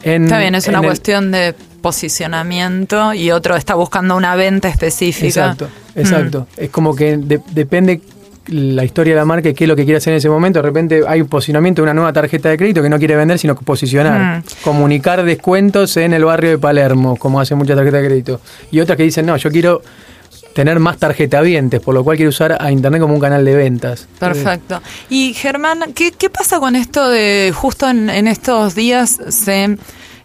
está 0.03 0.39
bien, 0.39 0.55
es 0.55 0.69
una 0.69 0.83
cuestión 0.83 1.31
de 1.31 1.55
posicionamiento 1.81 3.13
y 3.13 3.31
otro 3.31 3.57
está 3.57 3.75
buscando 3.75 4.17
una 4.17 4.37
venta 4.37 4.69
específica. 4.69 5.53
Exacto, 5.53 5.69
exacto. 5.95 6.41
Mm. 6.57 6.65
Es 6.65 6.71
como 6.71 6.95
que 6.95 7.19
depende 7.19 8.01
la 8.49 8.85
historia 8.85 9.15
de 9.15 9.21
la 9.21 9.25
marca 9.25 9.49
y 9.49 9.55
qué 9.55 9.65
es 9.65 9.69
lo 9.69 9.77
que 9.77 9.85
quiere 9.85 9.99
hacer 9.99 10.13
en 10.13 10.19
ese 10.19 10.29
momento. 10.29 10.59
De 10.59 10.63
repente 10.63 11.03
hay 11.07 11.21
un 11.21 11.29
posicionamiento 11.29 11.83
de 11.83 11.85
una 11.85 11.95
nueva 11.95 12.13
tarjeta 12.13 12.49
de 12.49 12.57
crédito 12.57 12.83
que 12.83 12.89
no 12.89 12.99
quiere 12.99 13.17
vender, 13.17 13.39
sino 13.39 13.55
posicionar. 13.55 14.39
Mm. 14.39 14.43
Comunicar 14.63 15.25
descuentos 15.25 15.97
en 15.97 16.13
el 16.13 16.25
barrio 16.25 16.51
de 16.51 16.59
Palermo, 16.59 17.17
como 17.17 17.41
hace 17.41 17.55
mucha 17.55 17.75
tarjeta 17.75 17.99
de 17.99 18.07
crédito. 18.07 18.41
Y 18.71 18.81
otras 18.81 18.97
que 18.97 19.05
dicen, 19.05 19.27
no, 19.27 19.37
yo 19.37 19.51
quiero 19.51 19.83
tener 20.55 20.79
más 20.79 20.99
tarjeta 20.99 21.41
vientes, 21.41 21.81
por 21.81 21.95
lo 21.95 22.05
cual 22.05 22.17
quiero 22.17 22.31
usar 22.31 22.57
a 22.61 22.71
Internet 22.71 23.01
como 23.01 23.15
un 23.15 23.21
canal 23.21 23.45
de 23.45 23.57
ventas. 23.57 24.07
Perfecto. 24.19 24.81
Y 25.11 25.35
Germán, 25.35 25.93
¿qué, 25.95 26.13
qué 26.13 26.31
pasa 26.31 26.61
con 26.61 26.77
esto 26.77 27.09
de 27.09 27.53
justo 27.55 27.89
en, 27.89 28.09
en 28.09 28.29
estos 28.29 28.75
días 28.75 29.21
se 29.29 29.77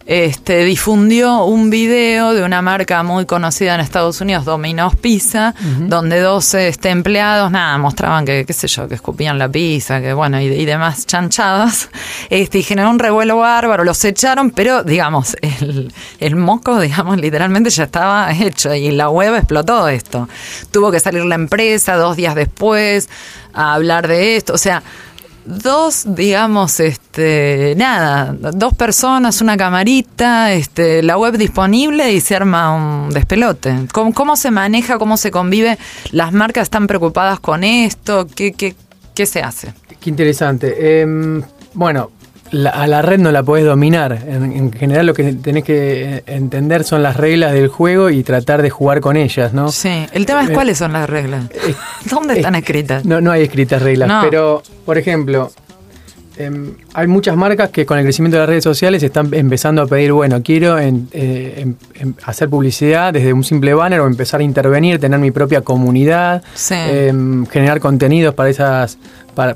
este, 0.09 0.65
difundió 0.65 1.43
un 1.43 1.69
video 1.69 2.33
de 2.33 2.41
una 2.41 2.63
marca 2.63 3.03
muy 3.03 3.27
conocida 3.27 3.75
en 3.75 3.81
Estados 3.81 4.19
Unidos, 4.21 4.43
Domino's 4.43 4.95
Pizza, 4.95 5.53
donde 5.81 6.19
dos 6.19 6.55
este, 6.55 6.89
empleados, 6.89 7.51
nada, 7.51 7.77
mostraban 7.77 8.25
que, 8.25 8.43
qué 8.43 8.53
sé 8.53 8.67
yo, 8.67 8.87
que 8.87 8.95
escupían 8.95 9.37
la 9.37 9.49
pizza, 9.49 10.01
que 10.01 10.13
bueno, 10.13 10.41
y, 10.41 10.65
demás 10.65 11.05
chanchadas, 11.05 11.91
este, 12.31 12.57
y 12.57 12.63
generó 12.63 12.89
un 12.89 12.97
revuelo 12.97 13.37
bárbaro, 13.37 13.83
los 13.83 14.03
echaron, 14.03 14.49
pero 14.49 14.83
digamos, 14.83 15.37
el, 15.41 15.93
el 16.19 16.35
moco, 16.35 16.79
digamos, 16.79 17.19
literalmente 17.19 17.69
ya 17.69 17.83
estaba 17.83 18.31
hecho 18.31 18.73
y 18.73 18.89
la 18.89 19.11
web 19.11 19.35
explotó 19.35 19.87
esto. 19.89 20.27
Tuvo 20.71 20.91
que 20.91 20.99
salir 20.99 21.23
la 21.23 21.35
empresa 21.35 21.97
dos 21.97 22.15
días 22.17 22.33
después 22.33 23.09
a 23.53 23.75
hablar 23.75 24.07
de 24.07 24.37
esto, 24.37 24.53
o 24.53 24.57
sea, 24.57 24.81
dos, 25.45 26.03
digamos, 26.07 26.79
este, 26.79 27.73
nada, 27.77 28.35
dos 28.53 28.73
personas, 28.73 29.41
una 29.41 29.57
camarita, 29.57 30.51
este, 30.53 31.03
la 31.03 31.17
web 31.17 31.37
disponible 31.37 32.11
y 32.11 32.21
se 32.21 32.35
arma 32.35 32.73
un 32.73 33.09
despelote. 33.09 33.87
¿Cómo, 33.91 34.13
cómo 34.13 34.35
se 34.35 34.51
maneja, 34.51 34.97
cómo 34.97 35.17
se 35.17 35.31
convive? 35.31 35.77
¿Las 36.11 36.31
marcas 36.33 36.63
están 36.63 36.87
preocupadas 36.87 37.39
con 37.39 37.63
esto? 37.63 38.27
¿Qué, 38.27 38.53
qué, 38.53 38.75
qué 39.13 39.25
se 39.25 39.41
hace? 39.41 39.73
Qué 39.99 40.09
interesante. 40.09 41.01
Em, 41.01 41.41
bueno, 41.73 42.11
a 42.51 42.87
la 42.87 43.01
red 43.01 43.19
no 43.19 43.31
la 43.31 43.43
podés 43.43 43.65
dominar. 43.65 44.23
En, 44.27 44.71
general 44.71 45.05
lo 45.05 45.13
que 45.13 45.33
tenés 45.33 45.63
que 45.63 46.23
entender 46.25 46.83
son 46.83 47.03
las 47.03 47.17
reglas 47.17 47.53
del 47.53 47.67
juego 47.67 48.09
y 48.09 48.23
tratar 48.23 48.61
de 48.61 48.69
jugar 48.69 49.01
con 49.01 49.17
ellas, 49.17 49.53
¿no? 49.53 49.71
Sí, 49.71 50.07
el 50.13 50.25
tema 50.25 50.43
es 50.43 50.49
eh, 50.49 50.53
cuáles 50.53 50.77
son 50.77 50.93
las 50.93 51.09
reglas. 51.09 51.45
Eh, 51.51 51.75
¿Dónde 52.09 52.35
están 52.35 52.55
escritas? 52.55 53.05
No, 53.05 53.21
no 53.21 53.31
hay 53.31 53.43
escritas 53.43 53.81
reglas, 53.81 54.11
pero, 54.23 54.63
por 54.85 54.97
ejemplo, 54.97 55.51
em, 56.39 56.73
hay 56.93 57.07
muchas 57.07 57.37
marcas 57.37 57.69
que 57.69 57.85
con 57.85 57.97
el 57.97 58.03
crecimiento 58.03 58.37
de 58.37 58.41
las 58.41 58.49
redes 58.49 58.63
sociales 58.63 59.03
están 59.03 59.33
empezando 59.33 59.81
a 59.81 59.87
pedir, 59.87 60.11
bueno, 60.11 60.41
quiero 60.41 60.79
eh, 60.79 60.87
em, 60.87 61.75
em, 61.95 62.13
hacer 62.23 62.49
publicidad 62.49 63.13
desde 63.13 63.31
un 63.33 63.43
simple 63.43 63.73
banner 63.73 63.99
o 63.99 64.07
empezar 64.07 64.39
a 64.39 64.43
intervenir, 64.43 64.99
tener 64.99 65.19
mi 65.19 65.31
propia 65.31 65.61
comunidad, 65.61 66.41
generar 67.49 67.79
contenidos 67.79 68.33
para 68.33 68.49
esas 68.49 68.97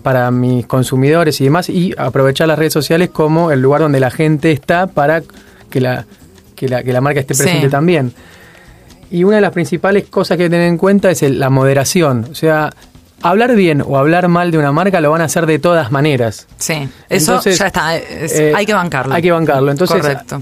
para, 0.01 0.31
mis 0.31 0.65
consumidores 0.65 1.41
y 1.41 1.45
demás, 1.45 1.69
y 1.69 1.93
aprovechar 1.97 2.47
las 2.47 2.57
redes 2.57 2.73
sociales 2.73 3.09
como 3.09 3.51
el 3.51 3.61
lugar 3.61 3.81
donde 3.81 3.99
la 3.99 4.11
gente 4.11 4.51
está 4.51 4.87
para 4.87 5.23
que 5.69 5.81
la, 5.81 6.05
que 6.55 6.67
la, 6.67 6.83
que 6.83 6.93
la 6.93 7.01
marca 7.01 7.19
esté 7.19 7.35
presente 7.35 7.69
también. 7.69 8.13
Y 9.11 9.25
una 9.25 9.35
de 9.35 9.41
las 9.41 9.51
principales 9.51 10.05
cosas 10.05 10.37
que 10.37 10.49
tener 10.49 10.67
en 10.67 10.77
cuenta 10.77 11.11
es 11.11 11.21
la 11.23 11.49
moderación. 11.49 12.25
O 12.31 12.35
sea, 12.35 12.71
hablar 13.23 13.55
bien 13.55 13.83
o 13.85 13.97
hablar 13.97 14.27
mal 14.27 14.51
de 14.51 14.57
una 14.57 14.71
marca 14.71 15.01
lo 15.01 15.11
van 15.11 15.21
a 15.21 15.25
hacer 15.25 15.45
de 15.45 15.59
todas 15.59 15.91
maneras. 15.91 16.47
Sí, 16.57 16.87
eso 17.09 17.41
ya 17.41 17.67
está. 17.67 17.97
Eh, 17.97 18.53
hay 18.55 18.65
que 18.65 18.73
bancarlo. 18.73 19.13
Hay 19.13 19.21
que 19.21 19.31
bancarlo. 19.31 19.71
Entonces, 19.71 20.01
Correcto 20.01 20.41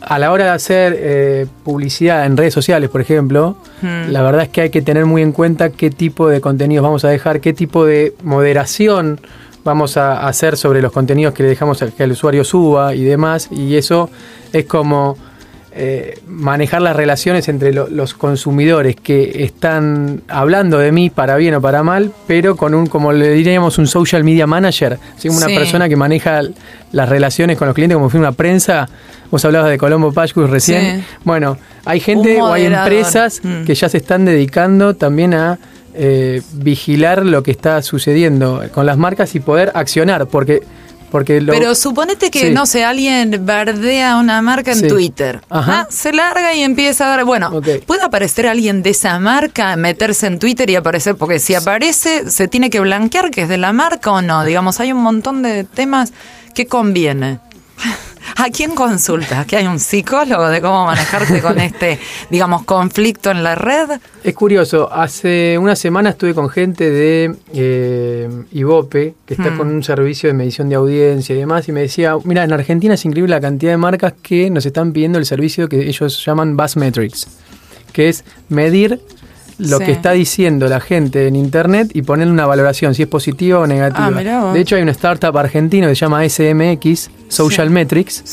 a 0.00 0.18
la 0.18 0.32
hora 0.32 0.44
de 0.44 0.50
hacer 0.50 0.96
eh, 0.98 1.46
publicidad 1.64 2.26
en 2.26 2.36
redes 2.36 2.54
sociales, 2.54 2.90
por 2.90 3.00
ejemplo, 3.00 3.56
hmm. 3.82 4.10
la 4.10 4.22
verdad 4.22 4.42
es 4.42 4.48
que 4.50 4.62
hay 4.62 4.70
que 4.70 4.82
tener 4.82 5.06
muy 5.06 5.22
en 5.22 5.32
cuenta 5.32 5.70
qué 5.70 5.90
tipo 5.90 6.28
de 6.28 6.40
contenidos 6.40 6.82
vamos 6.84 7.04
a 7.04 7.08
dejar, 7.08 7.40
qué 7.40 7.52
tipo 7.52 7.84
de 7.84 8.14
moderación 8.22 9.20
vamos 9.64 9.96
a 9.96 10.26
hacer 10.26 10.56
sobre 10.56 10.80
los 10.80 10.92
contenidos 10.92 11.34
que 11.34 11.42
le 11.42 11.50
dejamos 11.50 11.82
que 11.96 12.02
el 12.02 12.12
usuario 12.12 12.44
suba 12.44 12.94
y 12.94 13.04
demás. 13.04 13.48
Y 13.50 13.76
eso 13.76 14.10
es 14.52 14.64
como 14.64 15.16
eh, 15.72 16.18
manejar 16.26 16.82
las 16.82 16.96
relaciones 16.96 17.48
entre 17.48 17.72
los 17.72 18.14
consumidores 18.14 18.96
que 18.96 19.44
están 19.44 20.22
hablando 20.26 20.78
de 20.78 20.90
mí 20.90 21.10
para 21.10 21.36
bien 21.36 21.54
o 21.54 21.60
para 21.60 21.84
mal, 21.84 22.12
pero 22.26 22.56
con 22.56 22.74
un, 22.74 22.86
como 22.86 23.12
le 23.12 23.30
diríamos, 23.30 23.78
un 23.78 23.86
social 23.86 24.24
media 24.24 24.48
manager, 24.48 24.98
una 25.24 25.46
persona 25.46 25.88
que 25.88 25.94
maneja 25.94 26.42
las 26.90 27.08
relaciones 27.08 27.56
con 27.56 27.68
los 27.68 27.74
clientes 27.76 27.94
como 27.94 28.10
fuera 28.10 28.28
una 28.28 28.36
prensa. 28.36 28.88
Vos 29.30 29.44
hablabas 29.44 29.70
de 29.70 29.78
Colombo 29.78 30.12
Pashkus 30.12 30.50
recién. 30.50 31.04
Bueno, 31.22 31.56
hay 31.84 32.00
gente 32.00 32.42
o 32.42 32.52
hay 32.52 32.66
empresas 32.66 33.40
mm. 33.40 33.62
que 33.64 33.76
ya 33.76 33.88
se 33.88 33.98
están 33.98 34.24
dedicando 34.24 34.94
también 34.96 35.34
a 35.34 35.60
eh, 35.94 36.42
vigilar 36.54 37.24
lo 37.24 37.44
que 37.44 37.52
está 37.52 37.80
sucediendo 37.82 38.64
con 38.72 38.86
las 38.86 38.98
marcas 38.98 39.36
y 39.36 39.40
poder 39.40 39.70
accionar, 39.74 40.26
porque 40.26 40.62
pero 41.46 41.74
suponete 41.74 42.30
que, 42.30 42.50
no 42.50 42.66
sé, 42.66 42.84
alguien 42.84 43.44
bardea 43.44 44.16
una 44.16 44.40
marca 44.42 44.72
en 44.72 44.88
Twitter. 44.88 45.40
¿ah? 45.50 45.86
Se 45.90 46.12
larga 46.12 46.54
y 46.54 46.62
empieza 46.62 47.06
a 47.06 47.16
dar. 47.16 47.24
Bueno, 47.24 47.60
puede 47.86 48.02
aparecer 48.02 48.46
alguien 48.46 48.82
de 48.82 48.90
esa 48.90 49.18
marca, 49.18 49.76
meterse 49.76 50.26
en 50.26 50.38
Twitter 50.38 50.70
y 50.70 50.76
aparecer, 50.76 51.16
porque 51.16 51.38
si 51.38 51.54
aparece, 51.54 52.30
se 52.30 52.48
tiene 52.48 52.70
que 52.70 52.80
blanquear 52.80 53.30
que 53.30 53.42
es 53.42 53.48
de 53.48 53.58
la 53.58 53.72
marca 53.72 54.12
o 54.12 54.22
no. 54.22 54.44
Digamos, 54.44 54.80
hay 54.80 54.92
un 54.92 55.02
montón 55.02 55.42
de 55.42 55.64
temas 55.64 56.12
que 56.54 56.66
conviene. 56.66 57.40
¿A 58.36 58.50
quién 58.50 58.74
consultas? 58.74 59.46
¿Que 59.46 59.56
hay 59.56 59.66
un 59.66 59.78
psicólogo 59.78 60.48
de 60.48 60.60
cómo 60.60 60.86
manejarte 60.86 61.40
con 61.40 61.58
este, 61.58 61.98
digamos, 62.30 62.64
conflicto 62.64 63.30
en 63.30 63.42
la 63.42 63.54
red? 63.54 63.90
Es 64.22 64.34
curioso, 64.34 64.92
hace 64.92 65.56
una 65.58 65.76
semana 65.76 66.10
estuve 66.10 66.34
con 66.34 66.48
gente 66.48 66.90
de 66.90 67.34
eh, 67.54 68.28
Ibope, 68.52 69.14
que 69.26 69.34
está 69.34 69.50
mm. 69.50 69.58
con 69.58 69.68
un 69.68 69.82
servicio 69.82 70.28
de 70.28 70.34
medición 70.34 70.68
de 70.68 70.74
audiencia 70.76 71.34
y 71.34 71.38
demás, 71.38 71.68
y 71.68 71.72
me 71.72 71.80
decía, 71.82 72.16
mira, 72.24 72.44
en 72.44 72.52
Argentina 72.52 72.94
es 72.94 73.04
increíble 73.04 73.30
la 73.30 73.40
cantidad 73.40 73.72
de 73.72 73.78
marcas 73.78 74.14
que 74.22 74.50
nos 74.50 74.66
están 74.66 74.92
pidiendo 74.92 75.18
el 75.18 75.26
servicio 75.26 75.68
que 75.68 75.88
ellos 75.88 76.24
llaman 76.24 76.56
Bus 76.56 76.76
Metrics, 76.76 77.28
que 77.92 78.08
es 78.08 78.24
medir 78.48 79.00
lo 79.60 79.78
que 79.78 79.92
está 79.92 80.12
diciendo 80.12 80.68
la 80.68 80.80
gente 80.80 81.26
en 81.26 81.36
internet 81.36 81.90
y 81.94 82.02
ponerle 82.02 82.32
una 82.32 82.46
valoración, 82.46 82.94
si 82.94 83.02
es 83.02 83.08
positiva 83.08 83.58
o 83.60 83.66
negativa. 83.66 84.06
Ah, 84.06 84.52
de 84.52 84.60
hecho, 84.60 84.76
hay 84.76 84.82
una 84.82 84.92
startup 84.92 85.36
argentina 85.36 85.88
que 85.88 85.94
se 85.94 86.00
llama 86.00 86.28
SMX, 86.28 87.10
Social 87.28 87.70
Metrics, 87.70 88.24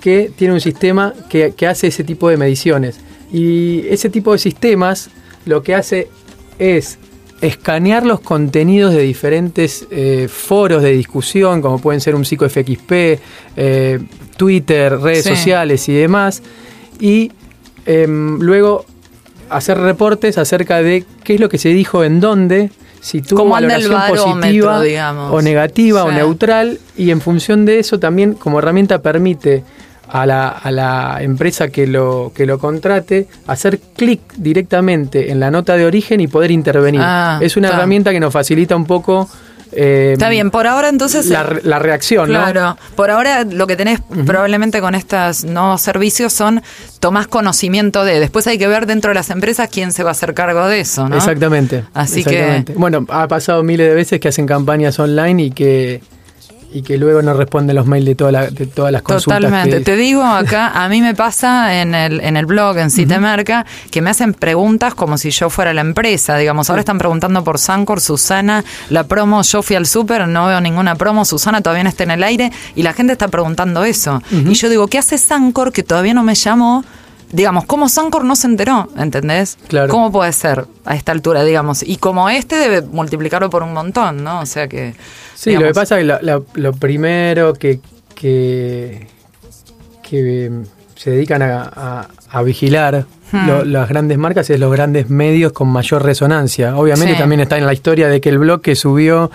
que 0.00 0.32
tiene 0.34 0.54
un 0.54 0.60
sistema 0.60 1.12
que, 1.28 1.54
hace 1.66 1.88
ese 1.88 2.04
tipo 2.04 2.28
de 2.28 2.36
mediciones. 2.36 2.98
Y 3.32 3.86
ese 3.88 4.10
tipo 4.10 4.32
de 4.32 4.38
sistemas 4.38 5.10
lo 5.46 5.62
que 5.62 5.74
hace 5.74 6.08
es 6.58 6.98
escanear 7.40 8.04
los 8.06 8.20
contenidos 8.20 8.94
de 8.94 9.02
diferentes 9.02 9.86
eh, 9.90 10.28
foros 10.28 10.82
de 10.82 10.92
discusión, 10.92 11.60
como 11.60 11.78
pueden 11.78 12.00
ser 12.00 12.14
un 12.14 12.24
psicofxp, 12.24 13.18
eh, 13.56 13.98
Twitter, 14.36 14.98
redes 14.98 15.24
sociales 15.24 15.88
y 15.88 15.94
demás, 15.94 16.42
y 17.00 17.32
em, 17.84 18.38
luego 18.40 18.86
hacer 19.48 19.78
reportes 19.78 20.38
acerca 20.38 20.82
de 20.82 21.04
qué 21.24 21.34
es 21.34 21.40
lo 21.40 21.48
que 21.48 21.58
se 21.58 21.70
dijo 21.70 22.04
en 22.04 22.20
dónde, 22.20 22.70
si 23.00 23.20
tuvo 23.22 23.48
valoración 23.48 24.00
positiva 24.08 24.82
o 25.30 25.42
negativa 25.42 26.04
o 26.04 26.12
neutral, 26.12 26.78
y 26.96 27.10
en 27.10 27.20
función 27.20 27.64
de 27.64 27.78
eso 27.78 27.98
también 27.98 28.34
como 28.34 28.58
herramienta 28.58 29.02
permite 29.02 29.64
a 30.08 30.26
la, 30.26 30.48
a 30.48 30.70
la 30.70 31.18
empresa 31.20 31.68
que 31.68 31.86
lo, 31.86 32.32
que 32.34 32.44
lo 32.44 32.58
contrate 32.58 33.28
hacer 33.46 33.80
clic 33.96 34.20
directamente 34.36 35.32
en 35.32 35.40
la 35.40 35.50
nota 35.50 35.76
de 35.76 35.86
origen 35.86 36.20
y 36.20 36.26
poder 36.26 36.50
intervenir. 36.50 37.00
Ah, 37.02 37.38
es 37.40 37.56
una 37.56 37.68
herramienta 37.68 38.12
que 38.12 38.20
nos 38.20 38.32
facilita 38.32 38.76
un 38.76 38.84
poco 38.84 39.28
Eh, 39.72 40.10
Está 40.12 40.28
bien, 40.28 40.50
por 40.50 40.66
ahora 40.66 40.88
entonces... 40.88 41.26
La, 41.26 41.58
la 41.62 41.78
reacción, 41.78 42.28
claro, 42.28 42.76
por 42.94 43.10
ahora 43.10 43.44
lo 43.44 43.66
que 43.66 43.76
tenés 43.76 44.00
probablemente 44.26 44.80
con 44.80 44.94
estos 44.94 45.44
nuevos 45.44 45.80
servicios 45.80 46.32
son 46.32 46.62
tomás 47.00 47.26
conocimiento 47.26 48.04
de, 48.04 48.20
después 48.20 48.46
hay 48.46 48.58
que 48.58 48.68
ver 48.68 48.86
dentro 48.86 49.10
de 49.10 49.14
las 49.14 49.30
empresas 49.30 49.68
quién 49.72 49.92
se 49.92 50.02
va 50.02 50.10
a 50.10 50.12
hacer 50.12 50.34
cargo 50.34 50.66
de 50.66 50.80
eso, 50.80 51.08
¿no? 51.08 51.16
Exactamente. 51.16 51.84
Así 51.94 52.20
exactamente. 52.20 52.74
Bueno, 52.76 53.06
ha 53.08 53.26
pasado 53.28 53.62
miles 53.62 53.88
de 53.88 53.94
veces 53.94 54.20
que 54.20 54.28
hacen 54.28 54.46
campañas 54.46 54.98
online 54.98 55.44
y 55.44 55.50
que 55.50 56.02
y 56.72 56.82
que 56.82 56.96
luego 56.98 57.22
no 57.22 57.34
responden 57.34 57.76
los 57.76 57.86
mails 57.86 58.06
de, 58.06 58.14
toda 58.14 58.32
la, 58.32 58.46
de 58.50 58.66
todas 58.66 58.90
las 58.92 59.02
consultas. 59.02 59.40
Totalmente. 59.40 59.78
que- 59.78 59.84
Te 59.84 59.96
digo 59.96 60.22
acá, 60.24 60.68
a 60.82 60.88
mí 60.88 61.00
me 61.00 61.14
pasa 61.14 61.80
en 61.80 61.94
el, 61.94 62.20
en 62.20 62.36
el 62.36 62.46
blog, 62.46 62.78
en 62.78 62.90
Citemarca, 62.90 63.66
que 63.90 64.00
me 64.00 64.10
hacen 64.10 64.34
preguntas 64.34 64.94
como 64.94 65.18
si 65.18 65.30
yo 65.30 65.50
fuera 65.50 65.72
la 65.74 65.80
empresa. 65.82 66.36
Digamos, 66.36 66.70
ahora 66.70 66.80
están 66.80 66.98
preguntando 66.98 67.44
por 67.44 67.58
Sancor, 67.58 68.00
Susana, 68.00 68.64
la 68.90 69.04
promo, 69.04 69.42
yo 69.42 69.62
fui 69.62 69.76
al 69.76 69.86
súper, 69.86 70.26
no 70.28 70.46
veo 70.46 70.60
ninguna 70.60 70.94
promo, 70.94 71.24
Susana 71.24 71.60
todavía 71.60 71.82
no 71.84 71.88
está 71.90 72.04
en 72.04 72.12
el 72.12 72.22
aire, 72.22 72.50
y 72.74 72.82
la 72.82 72.92
gente 72.92 73.12
está 73.12 73.28
preguntando 73.28 73.84
eso. 73.84 74.22
Y 74.30 74.54
yo 74.54 74.68
digo, 74.68 74.86
¿qué 74.88 74.98
hace 74.98 75.18
Sancor 75.18 75.72
que 75.72 75.82
todavía 75.82 76.14
no 76.14 76.22
me 76.22 76.34
llamó? 76.34 76.84
Digamos, 77.30 77.64
¿cómo 77.64 77.88
Sancor 77.88 78.24
no 78.24 78.36
se 78.36 78.46
enteró? 78.46 78.90
¿Entendés? 78.98 79.56
Claro. 79.68 79.88
¿Cómo 79.90 80.12
puede 80.12 80.32
ser 80.34 80.66
a 80.84 80.94
esta 80.94 81.12
altura, 81.12 81.42
digamos? 81.44 81.82
Y 81.82 81.96
como 81.96 82.28
este 82.28 82.56
debe 82.56 82.82
multiplicarlo 82.82 83.48
por 83.48 83.62
un 83.62 83.72
montón, 83.72 84.22
¿no? 84.22 84.40
O 84.40 84.46
sea 84.46 84.68
que... 84.68 84.94
Sí, 85.42 85.52
lo 85.54 85.66
que 85.66 85.72
pasa 85.74 85.96
es 85.96 86.02
que 86.02 86.06
la- 86.06 86.18
la- 86.22 86.42
lo 86.54 86.72
primero 86.72 87.52
que, 87.54 87.80
que, 88.14 89.06
que 90.02 90.44
em, 90.46 90.64
se 90.94 91.10
dedican 91.10 91.42
a, 91.42 91.62
a- 91.74 92.08
a 92.30 92.42
vigilar 92.42 93.06
Hmm. 93.32 93.46
lo- 93.48 93.64
las 93.64 93.88
grandes 93.88 94.18
marcas 94.18 94.48
es 94.50 94.60
los 94.60 94.70
grandes 94.70 95.08
medios 95.10 95.52
con 95.52 95.68
mayor 95.68 96.04
resonancia. 96.04 96.76
Obviamente 96.76 97.14
Sí. 97.14 97.18
también 97.18 97.40
está 97.40 97.56
en 97.58 97.64
la 97.66 97.72
historia 97.72 98.08
de 98.08 98.20
que 98.20 98.28
el 98.28 98.38
blog 98.38 98.60
que 98.60 98.74
subió 98.76 99.30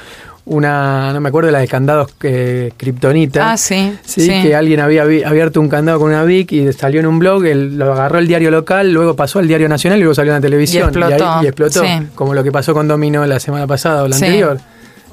una, 0.45 1.11
no 1.13 1.19
me 1.19 1.27
acuerdo, 1.29 1.51
la 1.51 1.59
de 1.59 1.67
candados 1.67 2.13
eh, 2.23 2.71
Kryptonita. 2.77 3.51
Ah, 3.51 3.57
sí, 3.57 3.97
Sí, 4.05 4.21
sí. 4.21 4.41
que 4.43 4.55
alguien 4.55 4.79
había 4.79 5.01
abierto 5.01 5.59
un 5.59 5.67
candado 5.67 5.99
con 5.99 6.09
una 6.09 6.23
VIC 6.23 6.51
y 6.53 6.71
salió 6.73 6.99
en 7.01 7.07
un 7.07 7.19
blog, 7.19 7.43
él 7.45 7.77
lo 7.77 7.91
agarró 7.91 8.19
el 8.19 8.27
diario 8.27 8.49
local, 8.51 8.93
luego 8.93 9.15
pasó 9.15 9.39
al 9.39 9.47
diario 9.47 9.67
nacional 9.67 9.97
y 9.99 10.03
luego 10.03 10.13
salió 10.15 10.31
en 10.31 10.37
la 10.37 10.41
televisión. 10.41 10.83
Y 10.83 10.87
explotó, 10.87 11.27
ahí- 11.29 11.43
y 11.45 11.47
explotó, 11.47 11.81
sí. 11.81 11.89
como 12.15 12.33
lo 12.33 12.43
que 12.43 12.51
pasó 12.51 12.73
con 12.73 12.87
Domino 12.87 13.25
la 13.25 13.39
semana 13.41 13.67
pasada 13.67 14.03
o 14.03 14.07
la 14.07 14.15
Sí. 14.15 14.23
anterior. 14.23 14.59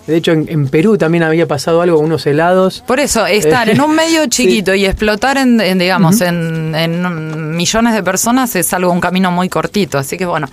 De 0.07 0.17
hecho, 0.17 0.33
en, 0.33 0.47
en 0.51 0.69
Perú 0.69 0.99
también 0.99 1.23
había 1.25 1.47
pasado 1.49 1.81
algo 1.81 1.99
unos 1.99 2.27
helados. 2.27 2.83
Por 2.87 3.01
eso, 3.01 3.25
estar 3.27 3.69
Eh, 3.69 3.73
en 3.73 3.81
un 3.81 3.95
medio 3.95 4.23
sí. 4.25 4.29
chiquito 4.29 4.75
y 4.75 4.85
explotar 4.85 5.39
en, 5.39 5.61
en, 5.61 5.79
digamos, 5.79 6.21
en, 6.21 6.75
en 6.75 7.57
millones 7.57 7.95
de 7.95 8.03
personas 8.03 8.55
es 8.57 8.73
algo, 8.75 8.93
un 8.93 9.01
camino 9.01 9.31
muy 9.31 9.49
cortito. 9.49 9.97
Así 9.97 10.19
que 10.19 10.27
bueno, 10.27 10.49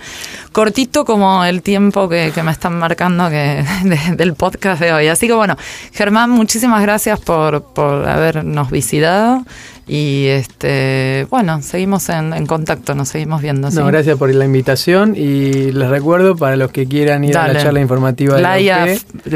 cortito 0.52 1.04
como 1.04 1.44
el 1.44 1.60
tiempo 1.62 2.08
que, 2.08 2.32
que 2.34 2.42
me 2.42 2.50
están 2.52 2.78
marcando 2.78 3.28
que, 3.28 3.64
de- 3.84 4.16
del 4.16 4.34
podcast 4.34 4.80
de 4.80 4.92
hoy. 4.92 5.08
Así 5.08 5.26
que 5.26 5.34
bueno, 5.34 5.56
Germán, 5.92 6.30
muchísimas 6.30 6.80
gracias 6.82 7.20
por, 7.20 7.62
por 7.62 8.08
habernos 8.08 8.70
visitado. 8.70 9.44
Y 9.86 10.26
este, 10.28 11.26
bueno, 11.28 11.60
seguimos 11.60 12.08
en, 12.08 12.32
en 12.32 12.46
contacto, 12.46 12.94
nos 12.94 13.08
seguimos 13.08 13.42
viendo. 13.42 13.70
¿sí? 13.70 13.78
No, 13.78 13.86
gracias 13.86 14.16
por 14.16 14.32
la 14.32 14.44
invitación 14.44 15.14
y 15.16 15.72
les 15.72 15.88
recuerdo 15.88 16.36
para 16.36 16.56
los 16.56 16.70
que 16.70 16.86
quieran 16.86 17.24
ir 17.24 17.36
a 17.36 17.48
la 17.48 17.60
charla 17.60 17.80
informativa 17.80 18.36
de 18.36 18.42
la 18.42 18.56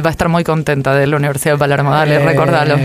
va 0.01 0.09
a 0.09 0.11
estar 0.11 0.29
muy 0.29 0.45
contenta 0.45 0.95
de 0.95 1.07
la 1.07 1.17
Universidad 1.17 1.55
de 1.55 1.59
Palermo. 1.59 1.91
Dale, 1.91 2.15
eh, 2.15 2.25
recordalo. 2.25 2.77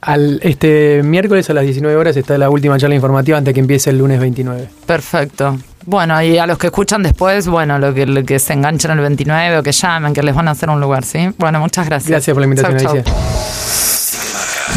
al, 0.00 0.40
este 0.42 1.02
miércoles 1.02 1.48
a 1.50 1.54
las 1.54 1.64
19 1.64 1.96
horas 1.96 2.16
está 2.16 2.38
la 2.38 2.48
última 2.48 2.78
charla 2.78 2.94
informativa 2.94 3.36
antes 3.36 3.52
que 3.52 3.60
empiece 3.60 3.90
el 3.90 3.98
lunes 3.98 4.18
29. 4.20 4.68
Perfecto. 4.86 5.58
Bueno, 5.86 6.20
y 6.22 6.38
a 6.38 6.46
los 6.46 6.56
que 6.56 6.68
escuchan 6.68 7.02
después, 7.02 7.46
bueno, 7.46 7.78
lo 7.78 7.92
que, 7.92 8.06
lo 8.06 8.24
que 8.24 8.38
se 8.38 8.54
enganchen 8.54 8.90
el 8.90 9.00
29 9.00 9.58
o 9.58 9.62
que 9.62 9.72
llamen, 9.72 10.14
que 10.14 10.22
les 10.22 10.34
van 10.34 10.48
a 10.48 10.52
hacer 10.52 10.70
un 10.70 10.80
lugar, 10.80 11.04
¿sí? 11.04 11.28
Bueno, 11.36 11.60
muchas 11.60 11.86
gracias. 11.86 12.10
Gracias 12.10 12.34
por 12.34 12.40
la 12.40 12.46
invitación, 12.46 12.78
Chau, 12.78 12.86
chau. 12.86 13.02
Alicia. 13.02 13.93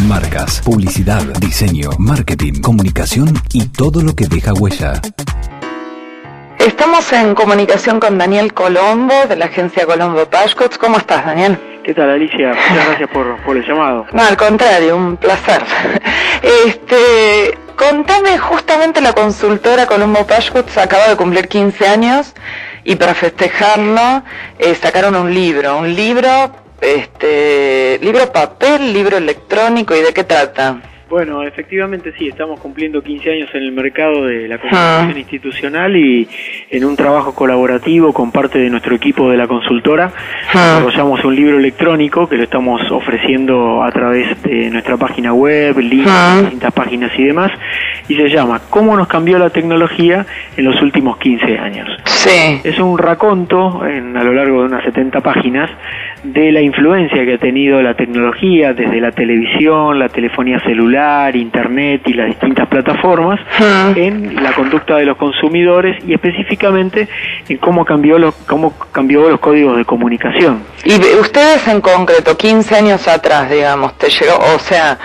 Marcas, 0.06 0.62
publicidad, 0.64 1.22
diseño, 1.40 1.90
marketing, 1.98 2.60
comunicación 2.60 3.34
y 3.52 3.66
todo 3.66 4.00
lo 4.00 4.14
que 4.14 4.26
deja 4.26 4.52
huella. 4.52 4.92
Estamos 6.58 7.12
en 7.12 7.34
comunicación 7.34 7.98
con 7.98 8.16
Daniel 8.16 8.54
Colombo 8.54 9.14
de 9.28 9.34
la 9.34 9.46
agencia 9.46 9.86
Colombo 9.86 10.24
Pashkots. 10.26 10.78
¿Cómo 10.78 10.98
estás, 10.98 11.26
Daniel? 11.26 11.58
¿Qué 11.82 11.94
tal, 11.94 12.10
Alicia? 12.10 12.50
Muchas 12.50 12.86
gracias 12.86 13.10
por, 13.10 13.36
por 13.42 13.56
el 13.56 13.66
llamado. 13.66 14.06
No, 14.12 14.22
al 14.22 14.36
contrario, 14.36 14.96
un 14.96 15.16
placer. 15.16 15.62
Este, 16.66 17.58
contame, 17.74 18.38
justamente 18.38 19.00
la 19.00 19.12
consultora 19.12 19.86
Colombo 19.86 20.24
Pashkots 20.26 20.78
acaba 20.78 21.08
de 21.08 21.16
cumplir 21.16 21.48
15 21.48 21.88
años 21.88 22.34
y 22.84 22.94
para 22.94 23.14
festejarlo 23.14 24.22
eh, 24.58 24.76
sacaron 24.76 25.16
un 25.16 25.34
libro, 25.34 25.78
un 25.78 25.92
libro, 25.94 26.52
este, 26.80 27.98
libro 28.02 28.32
papel, 28.32 28.92
libro 28.92 29.16
electrónico 29.16 29.94
y 29.96 30.00
de 30.00 30.12
qué 30.12 30.24
trata. 30.24 30.80
Bueno, 31.08 31.42
efectivamente 31.42 32.12
sí, 32.18 32.28
estamos 32.28 32.60
cumpliendo 32.60 33.00
15 33.02 33.30
años 33.32 33.48
en 33.54 33.62
el 33.62 33.72
mercado 33.72 34.26
de 34.26 34.46
la 34.46 34.58
comunicación 34.58 35.16
Ah. 35.16 35.18
institucional 35.18 35.96
y 35.96 36.28
en 36.70 36.84
un 36.84 36.96
trabajo 36.96 37.34
colaborativo 37.34 38.12
con 38.12 38.30
parte 38.30 38.58
de 38.58 38.68
nuestro 38.68 38.94
equipo 38.94 39.30
de 39.30 39.38
la 39.38 39.46
consultora 39.48 40.12
Ah. 40.52 40.74
desarrollamos 40.84 41.24
un 41.24 41.34
libro 41.34 41.58
electrónico 41.58 42.28
que 42.28 42.36
lo 42.36 42.42
estamos 42.42 42.82
ofreciendo 42.90 43.82
a 43.82 43.90
través 43.90 44.42
de 44.42 44.68
nuestra 44.68 44.98
página 44.98 45.32
web, 45.32 45.78
links, 45.78 46.06
Ah. 46.10 46.40
distintas 46.42 46.74
páginas 46.74 47.10
y 47.18 47.24
demás 47.24 47.52
y 48.06 48.14
se 48.14 48.28
llama 48.28 48.60
¿Cómo 48.68 48.94
nos 48.94 49.08
cambió 49.08 49.38
la 49.38 49.48
tecnología 49.48 50.26
en 50.58 50.64
los 50.66 50.82
últimos 50.82 51.16
15 51.16 51.56
años? 51.56 51.88
Sí. 52.04 52.60
Es 52.64 52.78
un 52.78 52.98
raconto 52.98 53.82
en, 53.86 54.14
a 54.14 54.22
lo 54.22 54.34
largo 54.34 54.60
de 54.60 54.66
unas 54.66 54.84
70 54.84 55.22
páginas 55.22 55.70
de 56.22 56.50
la 56.52 56.60
influencia 56.60 57.24
que 57.24 57.34
ha 57.34 57.38
tenido 57.38 57.80
la 57.80 57.94
tecnología 57.94 58.72
desde 58.74 59.00
la 59.00 59.12
televisión, 59.12 59.98
la 59.98 60.08
telefonía 60.08 60.58
celular, 60.60 61.34
internet 61.36 62.02
y 62.06 62.12
las 62.14 62.26
distintas 62.26 62.66
plataformas 62.68 63.40
en 63.96 64.34
la 64.42 64.52
conducta 64.52 64.96
de 64.96 65.04
los 65.06 65.16
consumidores 65.16 65.96
y 66.06 66.14
específicamente 66.14 67.08
en 67.48 67.56
cómo 67.58 67.84
cambió 67.84 68.18
los 68.18 68.34
cómo 68.46 68.74
cambió 68.92 69.28
los 69.28 69.40
códigos 69.40 69.76
de 69.76 69.84
comunicación. 69.84 70.62
Y 70.84 70.98
de- 70.98 71.20
ustedes 71.20 71.66
en 71.68 71.80
concreto, 71.80 72.36
15 72.36 72.74
años 72.76 73.06
atrás, 73.08 73.50
digamos, 73.50 73.96
te 73.98 74.08
llegó, 74.10 74.34
o 74.54 74.58
sea, 74.58 74.98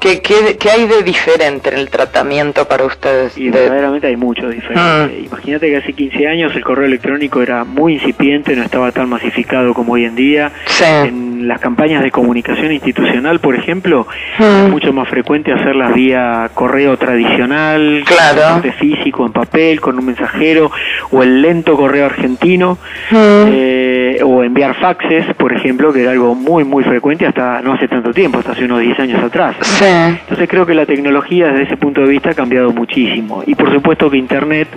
¿qué, 0.00 0.20
qué, 0.20 0.56
qué 0.58 0.70
hay 0.70 0.86
de 0.86 1.02
diferente 1.02 1.70
en 1.70 1.78
el 1.78 1.90
tratamiento 1.90 2.66
para 2.66 2.84
ustedes? 2.84 3.36
Y 3.36 3.44
De- 3.50 3.60
verdaderamente 3.60 4.06
hay 4.06 4.16
mucho 4.16 4.48
diferente. 4.48 4.80
Ah. 4.80 5.08
Imagínate 5.24 5.68
que 5.68 5.76
hace 5.76 5.92
15 5.92 6.26
años 6.26 6.54
el 6.54 6.62
correo 6.64 6.86
electrónico 6.86 7.42
era 7.42 7.64
muy 7.64 7.94
incipiente, 7.94 8.54
no 8.56 8.62
estaba 8.62 8.92
tan 8.92 9.08
masificado 9.08 9.74
como 9.74 9.94
hoy 9.94 10.04
en 10.04 10.14
día. 10.16 10.52
Sí. 10.66 10.84
En 10.84 11.37
las 11.46 11.60
campañas 11.60 12.02
de 12.02 12.10
comunicación 12.10 12.72
institucional, 12.72 13.38
por 13.40 13.54
ejemplo, 13.54 14.06
es 14.38 14.68
mucho 14.70 14.92
más 14.92 15.08
frecuente 15.08 15.52
hacerlas 15.52 15.94
vía 15.94 16.50
correo 16.54 16.96
tradicional, 16.96 18.02
Claro. 18.06 18.62
físico, 18.78 19.26
en 19.26 19.32
papel, 19.32 19.80
con 19.80 19.98
un 19.98 20.06
mensajero, 20.06 20.70
o 21.10 21.22
el 21.22 21.42
lento 21.42 21.76
correo 21.76 22.06
argentino, 22.06 22.78
Ah. 23.12 23.44
eh, 23.48 24.20
o 24.24 24.42
enviar 24.42 24.74
faxes, 24.74 25.26
por 25.36 25.52
ejemplo, 25.52 25.92
que 25.92 26.02
era 26.02 26.12
algo 26.12 26.34
muy, 26.34 26.64
muy 26.64 26.84
frecuente 26.84 27.26
hasta 27.26 27.60
no 27.62 27.74
hace 27.74 27.88
tanto 27.88 28.12
tiempo, 28.12 28.38
hasta 28.38 28.52
hace 28.52 28.64
unos 28.64 28.80
10 28.80 28.98
años 28.98 29.22
atrás. 29.22 29.56
Sí. 29.60 29.84
Entonces 29.84 30.48
creo 30.48 30.66
que 30.66 30.74
la 30.74 30.86
tecnología 30.86 31.48
desde 31.48 31.64
ese 31.64 31.76
punto 31.76 32.00
de 32.02 32.08
vista 32.08 32.30
ha 32.30 32.34
cambiado 32.34 32.72
muchísimo. 32.72 33.42
Y 33.46 33.54
por 33.54 33.72
supuesto 33.72 34.10
que 34.10 34.16
Internet 34.18 34.68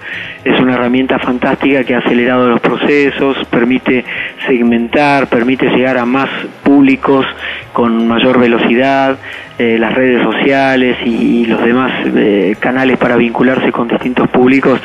es 0.43 0.60
una 0.60 0.74
herramienta 0.76 1.19
fantástica 1.19 1.84
que 1.84 1.95
ha 1.95 2.00
acelerado 2.00 2.50
los 2.50 2.60
procesos, 2.60 3.38
permite 3.50 4.04
segmentar, 4.47 5.28
permite 5.28 5.67
llegar 5.69 5.97
a 5.97 6.06
más 6.06 6.30
públicos 6.52 7.26
con 7.74 8.08
mayor 8.08 8.40
velocidad, 8.40 9.18
eh, 9.58 9.78
las 9.80 9.94
redes 9.94 10.24
sociales 10.24 10.98
y, 11.06 11.42
y 11.42 11.46
los 11.46 11.64
demás 11.64 11.92
eh, 12.16 12.56
canales 12.60 12.98
para 12.98 13.16
vincularse 13.16 13.72
con 13.72 13.88
distintos 13.88 14.30
públicos 14.30 14.80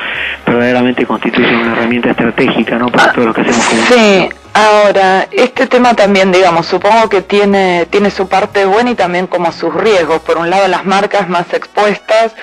verdaderamente 0.47 1.07
constituyen 1.07 1.57
una 1.57 1.73
herramienta 1.73 2.11
estratégica 2.11 2.79
¿no? 2.79 2.89
para 2.89 3.13
todos 3.13 3.27
los 3.27 3.35
que 3.35 3.41
hacemos 3.43 3.65
comunicación. 3.67 3.99
Sí, 3.99 4.29
ahora, 4.55 5.27
este 5.33 5.67
tema 5.67 5.95
también, 5.95 6.31
digamos, 6.33 6.67
supongo 6.67 7.09
que 7.09 7.23
tiene, 7.23 7.87
tiene 7.91 8.11
su 8.11 8.29
parte 8.29 8.65
buena 8.65 8.91
y 8.91 8.95
también 8.95 9.27
como 9.27 9.51
sus 9.53 9.75
riesgos. 9.75 10.21
Por 10.21 10.39
un 10.39 10.51
lado, 10.51 10.69
las 10.69 10.85
marcas 10.85 11.29
más 11.29 11.53
expuestas 11.53 12.35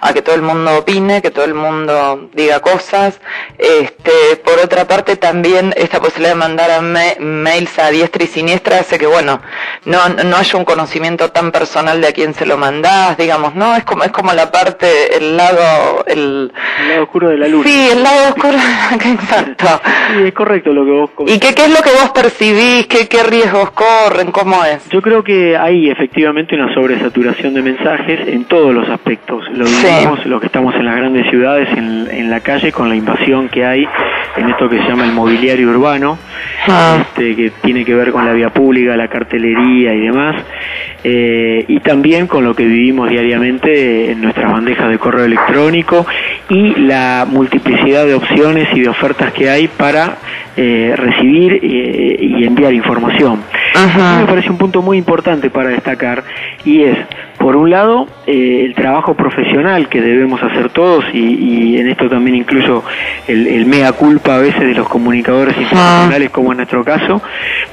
a 0.00 0.12
que 0.12 0.22
todo 0.22 0.34
el 0.36 0.42
mundo 0.42 0.78
opine, 0.78 1.20
que 1.22 1.30
todo 1.30 1.44
el 1.44 1.54
mundo 1.54 2.30
diga 2.34 2.60
cosas. 2.60 3.20
Este, 3.58 4.36
por 4.44 4.58
otra 4.58 4.86
parte, 4.86 5.16
también 5.16 5.74
esta 5.76 6.00
posibilidad 6.00 6.30
de 6.34 6.38
mandar 6.38 6.70
a 6.70 6.80
ma- 6.80 7.18
mails 7.18 7.78
a 7.78 7.90
diestra 7.90 8.24
y 8.24 8.26
siniestra 8.28 8.78
hace 8.80 8.98
que, 8.98 9.06
bueno, 9.06 9.40
no, 9.84 10.08
no 10.08 10.36
haya 10.36 10.58
un 10.58 10.64
conocimiento 10.64 11.30
tan 11.30 11.50
personal 11.50 12.00
de 12.00 12.08
a 12.08 12.12
quién 12.12 12.34
se 12.34 12.46
lo 12.46 12.56
mandás, 12.56 13.16
digamos, 13.16 13.54
¿no? 13.54 13.74
Es 13.76 13.84
como, 13.84 14.04
es 14.04 14.12
como 14.12 14.32
la 14.32 14.50
parte, 14.52 15.16
el 15.16 15.36
lado, 15.36 16.04
el... 16.06 16.52
El 16.80 16.88
lado 16.88 17.02
oscuro 17.02 17.28
de 17.30 17.38
la 17.38 17.48
luz. 17.48 17.66
Sí, 17.66 17.88
el 17.92 18.02
lado 18.02 18.28
oscuro, 18.28 18.58
exacto. 18.92 19.66
Sí, 20.16 20.22
es 20.28 20.34
correcto 20.34 20.72
lo 20.72 20.84
que 20.84 20.90
vos 20.92 21.10
¿Y 21.26 21.38
qué, 21.38 21.54
qué 21.54 21.64
es 21.64 21.70
lo 21.70 21.82
que 21.82 21.90
vos 21.90 22.10
percibís? 22.14 22.86
¿Qué, 22.86 23.08
qué 23.08 23.22
riesgos 23.24 23.70
corren? 23.72 24.30
¿Cómo 24.30 24.64
es? 24.64 24.88
Yo 24.90 25.02
creo 25.02 25.24
que 25.24 25.56
hay 25.56 25.90
efectivamente 25.90 26.54
una 26.54 26.72
sobresaturación 26.74 27.54
de 27.54 27.62
mensajes 27.62 28.28
en 28.28 28.44
todos 28.44 28.72
los 28.74 28.88
aspectos. 28.88 29.44
Lo 29.52 29.66
Sí. 29.66 29.87
Vemos 29.88 30.26
lo 30.26 30.40
que 30.40 30.46
estamos 30.46 30.74
en 30.74 30.84
las 30.84 30.96
grandes 30.96 31.28
ciudades, 31.30 31.68
en, 31.76 32.08
en, 32.10 32.30
la 32.30 32.40
calle, 32.40 32.72
con 32.72 32.88
la 32.88 32.96
invasión 32.96 33.48
que 33.48 33.64
hay 33.64 33.86
en 34.36 34.50
esto 34.50 34.68
que 34.68 34.78
se 34.78 34.88
llama 34.88 35.04
el 35.04 35.12
mobiliario 35.12 35.68
urbano, 35.68 36.18
ah. 36.68 36.98
este, 37.00 37.34
que 37.34 37.50
tiene 37.62 37.84
que 37.84 37.94
ver 37.94 38.12
con 38.12 38.24
la 38.24 38.32
vía 38.32 38.50
pública, 38.50 38.96
la 38.96 39.08
cartelería 39.08 39.94
y 39.94 40.00
demás, 40.00 40.36
eh, 41.02 41.64
y 41.66 41.80
también 41.80 42.26
con 42.26 42.44
lo 42.44 42.54
que 42.54 42.64
vivimos 42.64 43.08
diariamente 43.08 44.10
en 44.10 44.20
nuestras 44.20 44.50
bandejas 44.50 44.90
de 44.90 44.98
correo 44.98 45.24
electrónico 45.24 46.06
y 46.48 46.74
la 46.80 47.26
multiplicidad 47.28 48.06
de 48.06 48.14
opciones 48.14 48.68
y 48.74 48.80
de 48.80 48.88
ofertas 48.88 49.32
que 49.32 49.50
hay 49.50 49.68
para 49.68 50.18
eh, 50.60 50.92
recibir 50.96 51.60
eh, 51.62 52.16
y 52.18 52.44
enviar 52.44 52.72
información. 52.72 53.44
me 54.18 54.26
parece 54.26 54.50
un 54.50 54.58
punto 54.58 54.82
muy 54.82 54.98
importante 54.98 55.50
para 55.50 55.68
destacar 55.68 56.24
y 56.64 56.82
es, 56.82 56.98
por 57.38 57.54
un 57.54 57.70
lado, 57.70 58.08
eh, 58.26 58.64
el 58.64 58.74
trabajo 58.74 59.14
profesional 59.14 59.88
que 59.88 60.00
debemos 60.00 60.42
hacer 60.42 60.70
todos 60.70 61.04
y, 61.14 61.78
en 61.78 61.88
esto 61.88 62.08
también 62.08 62.34
incluyo 62.34 62.82
el, 63.28 63.66
mea 63.66 63.92
culpa 63.92 64.34
a 64.34 64.38
veces 64.38 64.62
de 64.62 64.74
los 64.74 64.88
comunicadores 64.88 65.56
internacionales 65.56 66.30
como 66.30 66.50
en 66.50 66.56
nuestro 66.56 66.82
caso, 66.82 67.22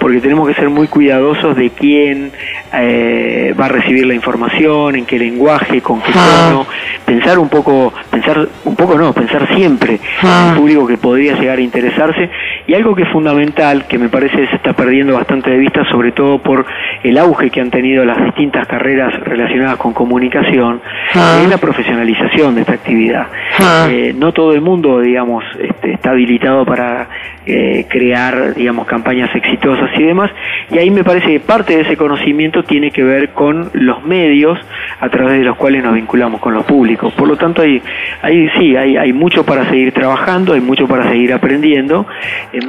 porque 0.06 0.22
tenemos 0.22 0.48
que 0.48 0.54
ser 0.54 0.70
muy 0.70 0.88
cuidadosos 0.88 1.58
de 1.58 1.72
quién 1.72 2.32
va 2.72 3.66
a 3.66 3.70
recibir 3.70 4.06
la 4.06 4.14
información, 4.14 4.98
en 4.98 5.04
qué 5.04 5.18
lenguaje, 5.18 5.82
con 5.82 6.00
qué 6.00 6.12
tono, 6.12 6.68
pensar 7.04 7.40
un 7.40 7.50
poco, 7.50 7.92
pensar 8.12 8.48
un 8.66 8.76
poco 8.76 9.00
no, 9.00 9.14
pensar 9.14 9.48
siempre 9.56 10.00
en 10.22 10.50
el 10.50 10.56
público 10.58 10.86
que 10.86 10.98
podría 10.98 11.34
llegar 11.34 11.58
a 11.58 11.62
interesarse 11.62 12.30
y 12.68 12.76
algo 12.76 12.94
que 12.94 13.02
es 13.02 13.10
fundamental, 13.10 13.88
que 13.88 13.98
me 13.98 14.10
parece 14.10 14.46
se 14.48 14.56
está 14.56 14.74
perdiendo 14.74 15.16
bastante 15.16 15.50
de 15.50 15.58
vista, 15.58 15.84
sobre 15.90 16.12
todo 16.12 16.38
por 16.38 16.68
el 17.04 17.18
auge 17.18 17.50
que 17.50 17.62
han 17.62 17.72
tenido 17.72 18.06
las 18.06 18.24
distintas 18.26 18.68
carreras 18.68 19.20
relacionadas 19.22 19.78
con 19.78 19.94
comunicación, 19.94 20.82
ah. 21.16 21.40
es 21.42 21.50
la 21.50 21.58
profesionalización 21.58 22.54
de 22.54 22.62
esta 22.62 22.74
actividad. 22.74 23.28
Ah. 23.60 23.88
Eh, 23.90 24.14
no 24.16 24.32
todo 24.34 24.54
el 24.54 24.62
mundo, 24.62 25.00
digamos, 25.00 25.44
este, 25.60 25.94
está 25.94 26.12
habilitado 26.12 26.66
para 26.66 27.08
eh, 27.46 27.86
crear, 27.90 28.56
digamos, 28.56 28.88
campañas 28.88 29.30
exitosas 29.36 29.95
y 30.02 30.04
demás, 30.04 30.32
y 30.72 30.78
ahí 30.78 30.90
me 30.90 31.04
parece 31.04 31.28
que 31.28 31.40
parte 31.40 31.76
de 31.76 31.84
ese 31.84 31.98
conocimiento 31.98 32.64
tiene 32.64 32.92
que 32.92 33.04
ver 33.04 33.30
con 33.34 33.70
los 33.74 34.04
medios 34.04 34.60
a 35.00 35.10
través 35.10 35.40
de 35.40 35.46
los 35.46 35.58
cuales 35.58 35.84
nos 35.84 35.94
vinculamos 35.94 36.42
con 36.42 36.54
los 36.54 36.66
públicos. 36.66 37.14
Por 37.14 37.28
lo 37.28 37.38
tanto, 37.38 37.62
hay, 37.62 37.82
hay 38.22 38.50
sí, 38.58 38.76
hay, 38.76 38.98
hay 38.98 39.14
mucho 39.14 39.46
para 39.46 39.70
seguir 39.70 39.94
trabajando, 39.94 40.54
hay 40.54 40.62
mucho 40.62 40.88
para 40.88 41.10
seguir 41.10 41.34
aprendiendo. 41.34 42.06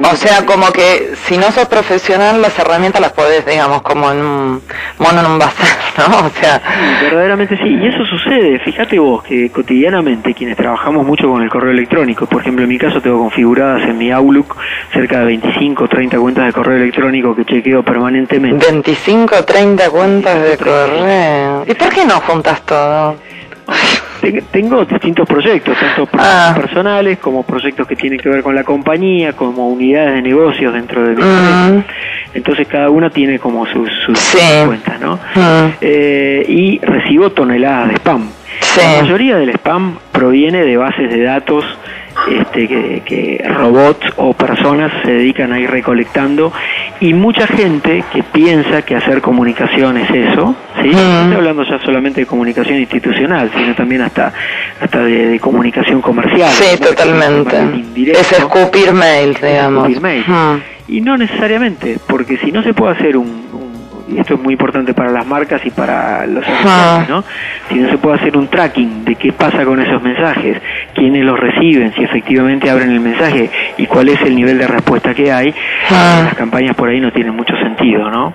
O 0.03 0.15
sea, 0.15 0.45
como 0.45 0.71
que 0.71 1.15
si 1.15 1.37
no 1.37 1.51
sos 1.51 1.67
profesional, 1.67 2.41
las 2.41 2.57
herramientas 2.59 3.01
las 3.01 3.13
podés, 3.13 3.45
digamos, 3.45 3.81
como 3.81 4.11
en 4.11 4.19
un 4.19 4.61
mono 4.99 5.19
en 5.19 5.25
un 5.25 5.39
bazar, 5.39 5.77
¿no? 5.97 6.27
O 6.27 6.29
sea... 6.29 6.61
verdaderamente 7.01 7.57
sí, 7.57 7.77
y 7.81 7.87
eso 7.87 8.05
sucede. 8.27 8.59
Fíjate 8.59 8.99
vos 8.99 9.23
que 9.23 9.49
cotidianamente 9.49 10.33
quienes 10.33 10.57
trabajamos 10.57 11.05
mucho 11.05 11.27
con 11.27 11.41
el 11.41 11.49
correo 11.49 11.71
electrónico, 11.71 12.25
por 12.25 12.41
ejemplo, 12.41 12.63
en 12.63 12.69
mi 12.69 12.77
caso 12.77 13.01
tengo 13.01 13.19
configuradas 13.19 13.87
en 13.87 13.97
mi 13.97 14.11
Outlook 14.11 14.55
cerca 14.93 15.19
de 15.19 15.25
25 15.25 15.83
o 15.83 15.87
30 15.87 16.19
cuentas 16.19 16.45
de 16.45 16.53
correo 16.53 16.77
electrónico 16.77 17.35
que 17.35 17.45
chequeo 17.45 17.83
permanentemente. 17.83 18.65
25 18.65 19.35
o 19.35 19.43
30 19.43 19.89
cuentas 19.89 20.43
de 20.43 20.57
correo. 20.57 21.65
¿Y 21.67 21.73
por 21.73 21.89
qué 21.89 22.05
no 22.05 22.19
juntas 22.21 22.61
todo? 22.65 23.15
Tengo 24.51 24.85
distintos 24.85 25.27
proyectos, 25.27 25.77
tanto 25.77 26.09
ah. 26.17 26.53
personales 26.55 27.17
como 27.19 27.43
proyectos 27.43 27.87
que 27.87 27.95
tienen 27.95 28.19
que 28.19 28.29
ver 28.29 28.43
con 28.43 28.55
la 28.55 28.63
compañía, 28.63 29.33
como 29.33 29.69
unidades 29.69 30.15
de 30.15 30.21
negocios 30.21 30.73
dentro 30.73 31.03
de 31.03 31.15
mi 31.15 31.23
mm. 31.23 31.83
Entonces 32.33 32.67
cada 32.67 32.89
una 32.89 33.09
tiene 33.09 33.39
como 33.39 33.65
sus, 33.65 33.89
cuentas, 34.65 34.99
¿no? 34.99 35.15
Mm. 35.35 35.73
Eh, 35.81 36.45
y 36.47 36.79
recibo 36.79 37.31
toneladas 37.31 37.89
de 37.89 37.95
spam. 37.95 38.29
La 38.77 39.01
mayoría 39.01 39.37
del 39.37 39.49
spam 39.51 39.97
proviene 40.11 40.63
de 40.63 40.77
bases 40.77 41.09
de 41.09 41.23
datos 41.23 41.65
este, 42.29 42.67
que, 43.05 43.43
robots 43.47 44.05
o 44.17 44.33
personas 44.33 44.91
se 45.03 45.11
dedican 45.11 45.53
a 45.53 45.59
ir 45.59 45.69
recolectando 45.69 46.51
y 46.99 47.13
mucha 47.13 47.47
gente 47.47 48.03
que 48.11 48.23
piensa 48.23 48.81
que 48.81 48.95
hacer 48.95 49.21
comunicación 49.21 49.97
es 49.97 50.09
eso, 50.09 50.55
¿sí? 50.81 50.89
no 50.89 51.21
estoy 51.21 51.35
hablando 51.35 51.63
ya 51.63 51.79
solamente 51.79 52.21
de 52.21 52.27
comunicación 52.27 52.79
institucional, 52.79 53.51
sino 53.55 53.75
también 53.75 54.01
hasta 54.01 54.33
hasta 54.81 55.03
de, 55.03 55.39
comunicación 55.39 56.01
comercial. 56.01 56.49
Sí, 56.51 56.77
totalmente. 56.81 57.55
Es 58.11 58.31
escupir 58.31 58.91
mail, 58.93 59.37
digamos. 59.41 59.89
Escupir 59.89 60.23
Y 60.87 61.01
no 61.01 61.17
necesariamente, 61.17 61.97
porque 62.07 62.37
si 62.37 62.51
no 62.51 62.63
se 62.63 62.73
puede 62.73 62.93
hacer 62.93 63.17
un 63.17 63.56
y 64.07 64.19
esto 64.19 64.35
es 64.35 64.39
muy 64.39 64.53
importante 64.53 64.93
para 64.93 65.11
las 65.11 65.25
marcas 65.25 65.65
y 65.65 65.69
para 65.69 66.25
los 66.25 66.45
anunciantes, 66.47 67.09
¿no? 67.09 67.23
Si 67.69 67.75
no 67.75 67.89
se 67.89 67.97
puede 67.97 68.15
hacer 68.15 68.37
un 68.37 68.47
tracking 68.47 69.05
de 69.05 69.15
qué 69.15 69.33
pasa 69.33 69.65
con 69.65 69.81
esos 69.81 70.01
mensajes, 70.01 70.61
quiénes 70.93 71.25
los 71.25 71.39
reciben, 71.39 71.93
si 71.93 72.03
efectivamente 72.03 72.69
abren 72.69 72.91
el 72.91 72.99
mensaje 72.99 73.49
y 73.77 73.85
cuál 73.85 74.09
es 74.09 74.21
el 74.21 74.35
nivel 74.35 74.57
de 74.57 74.67
respuesta 74.67 75.13
que 75.13 75.31
hay, 75.31 75.53
las 75.89 76.35
campañas 76.35 76.75
por 76.75 76.89
ahí 76.89 76.99
no 76.99 77.11
tienen 77.11 77.35
mucho 77.35 77.55
sentido, 77.57 78.09
¿no? 78.09 78.33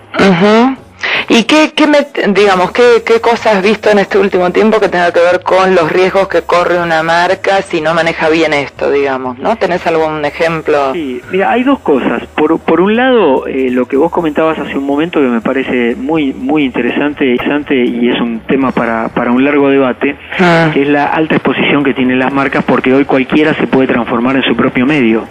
¿Y 1.29 1.45
qué, 1.45 1.73
qué 1.75 1.87
me, 1.87 2.07
digamos, 2.33 2.73
qué, 2.73 3.03
qué 3.05 3.21
cosas 3.21 3.57
has 3.57 3.63
visto 3.63 3.91
en 3.91 3.99
este 3.99 4.19
último 4.19 4.51
tiempo 4.51 4.81
que 4.81 4.89
tenga 4.89 5.13
que 5.13 5.21
ver 5.21 5.43
con 5.43 5.75
los 5.75 5.91
riesgos 5.91 6.29
que 6.29 6.43
corre 6.43 6.81
una 6.81 7.03
marca 7.03 7.63
si 7.63 7.81
no 7.81 7.95
maneja 7.95 8.29
bien 8.29 8.53
esto, 8.53 8.91
digamos, 8.91 9.39
¿no? 9.39 9.57
¿Tenés 9.57 9.87
algún 9.87 10.25
ejemplo? 10.25 10.93
Sí, 10.93 11.21
mira, 11.31 11.51
hay 11.51 11.63
dos 11.63 11.81
cosas. 11.81 12.25
Por, 12.35 12.59
por 12.61 12.81
un 12.81 12.97
lado, 12.97 13.47
eh, 13.47 13.71
lo 13.71 13.87
que 13.87 13.97
vos 13.97 14.11
comentabas 14.11 14.59
hace 14.59 14.77
un 14.77 14.87
momento 14.87 15.21
que 15.21 15.27
me 15.27 15.41
parece 15.41 15.95
muy, 15.97 16.33
muy 16.33 16.65
interesante, 16.65 17.27
interesante 17.27 17.75
y 17.85 18.09
es 18.09 18.21
un 18.21 18.41
tema 18.41 18.73
para, 18.73 19.09
para 19.09 19.33
un 19.33 19.45
largo 19.45 19.69
debate, 19.69 20.17
ah. 20.39 20.71
que 20.73 20.83
es 20.83 20.89
la 20.89 21.07
alta 21.07 21.37
exposición 21.37 21.85
que 21.85 21.95
tienen 21.95 22.19
las 22.19 22.33
marcas 22.33 22.65
porque 22.65 22.93
hoy 22.95 23.05
cualquiera 23.05 23.55
se 23.55 23.67
puede 23.67 23.89
transformar 23.89 24.37
en 24.37 24.43
su 24.43 24.57
propio 24.57 24.87
medio. 24.87 25.27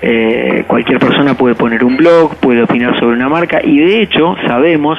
Eh, 0.00 0.64
cualquier 0.68 1.00
persona 1.00 1.34
puede 1.34 1.54
poner 1.56 1.82
un 1.82 1.96
blog, 1.96 2.36
puede 2.36 2.62
opinar 2.62 2.98
sobre 3.00 3.16
una 3.16 3.28
marca 3.28 3.60
y 3.62 3.78
de 3.78 4.02
hecho 4.02 4.36
sabemos 4.48 4.98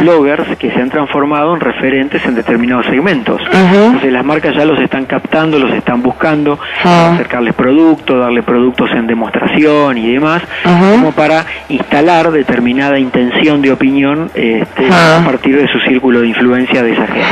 bloggers 0.00 0.56
que 0.56 0.70
se 0.70 0.80
han 0.80 0.90
transformado 0.90 1.54
en 1.54 1.60
referentes 1.60 2.24
en 2.24 2.34
determinados 2.34 2.86
segmentos. 2.86 3.40
Entonces 3.52 4.12
las 4.12 4.24
marcas 4.24 4.54
ya 4.56 4.64
los 4.64 4.80
están 4.80 5.04
captando, 5.04 5.58
los 5.58 5.72
están 5.72 6.02
buscando, 6.02 6.58
acercarles 6.82 7.54
productos, 7.54 8.18
darle 8.18 8.42
productos 8.42 8.90
en 8.92 9.06
demostración 9.06 9.98
y 9.98 10.12
demás, 10.12 10.42
como 10.64 11.12
para 11.12 11.44
instalar 11.68 12.30
determinada 12.30 12.98
intención 12.98 13.62
de 13.62 13.72
opinión 13.72 14.30
este, 14.34 14.88
a 14.90 15.22
partir 15.24 15.56
de 15.56 15.68
su 15.68 15.78
círculo 15.80 16.20
de 16.20 16.28
influencia 16.28 16.82
de 16.82 16.92
esa 16.92 17.06
gente. 17.06 17.28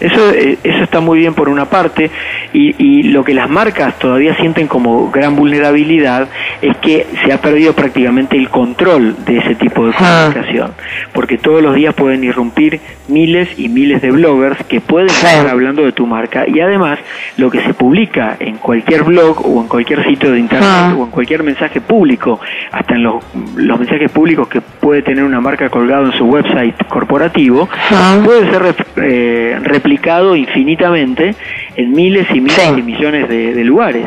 Eso, 0.00 0.30
eh, 0.32 0.58
eso 0.62 0.82
está 0.82 1.00
muy 1.00 1.18
bien 1.18 1.34
por 1.34 1.48
una 1.48 1.66
parte 1.66 2.10
y, 2.54 2.74
y 2.78 3.02
lo 3.02 3.22
que 3.24 3.34
las 3.34 3.50
marcas 3.50 3.98
todavía 3.98 4.34
sienten 4.36 4.68
como 4.68 5.10
gran 5.10 5.36
vulnerabilidad 5.36 6.28
es 6.62 6.74
que 6.78 7.06
se 7.24 7.32
ha 7.32 7.40
perdido 7.42 7.74
prácticamente 7.74 8.38
el 8.38 8.48
control 8.48 9.16
de 9.26 9.38
ese 9.38 9.54
tipo 9.56 9.86
de 9.86 9.92
comunicación 9.92 10.72
porque 11.12 11.36
todos 11.36 11.62
los 11.62 11.74
días 11.74 11.94
pueden 11.94 12.24
irrumpir 12.24 12.80
miles 13.08 13.48
y 13.58 13.68
miles 13.68 14.00
de 14.00 14.10
bloggers 14.10 14.62
que 14.64 14.80
pueden 14.80 15.08
estar 15.08 15.46
hablando 15.48 15.84
de 15.84 15.92
tu 15.92 16.06
marca 16.06 16.44
y 16.46 16.60
además 16.60 16.98
lo 17.36 17.50
que 17.50 17.62
se 17.62 17.74
publica 17.74 18.36
en 18.38 18.56
cualquier 18.56 19.02
blog 19.02 19.44
o 19.46 19.60
en 19.60 19.68
cualquier 19.68 20.04
sitio 20.06 20.32
de 20.32 20.40
internet 20.40 20.68
ah. 20.70 20.94
o 20.98 21.04
en 21.04 21.10
cualquier 21.10 21.42
mensaje 21.42 21.80
público, 21.80 22.40
hasta 22.70 22.94
en 22.94 23.02
los, 23.02 23.24
los 23.56 23.78
mensajes 23.78 24.10
públicos 24.10 24.48
que 24.48 24.60
puede 24.60 25.02
tener 25.02 25.24
una 25.24 25.40
marca 25.40 25.68
colgado 25.68 26.06
en 26.06 26.12
su 26.12 26.24
website 26.24 26.74
corporativo, 26.88 27.68
ah. 27.90 28.20
puede 28.24 28.50
ser 28.50 28.74
eh, 28.96 29.58
replicado 29.62 30.36
infinitamente 30.36 31.34
en 31.76 31.92
miles 31.92 32.26
y 32.32 32.40
miles 32.44 32.78
y 32.78 32.82
millones 32.82 33.28
de, 33.28 33.64
lugares. 33.64 34.06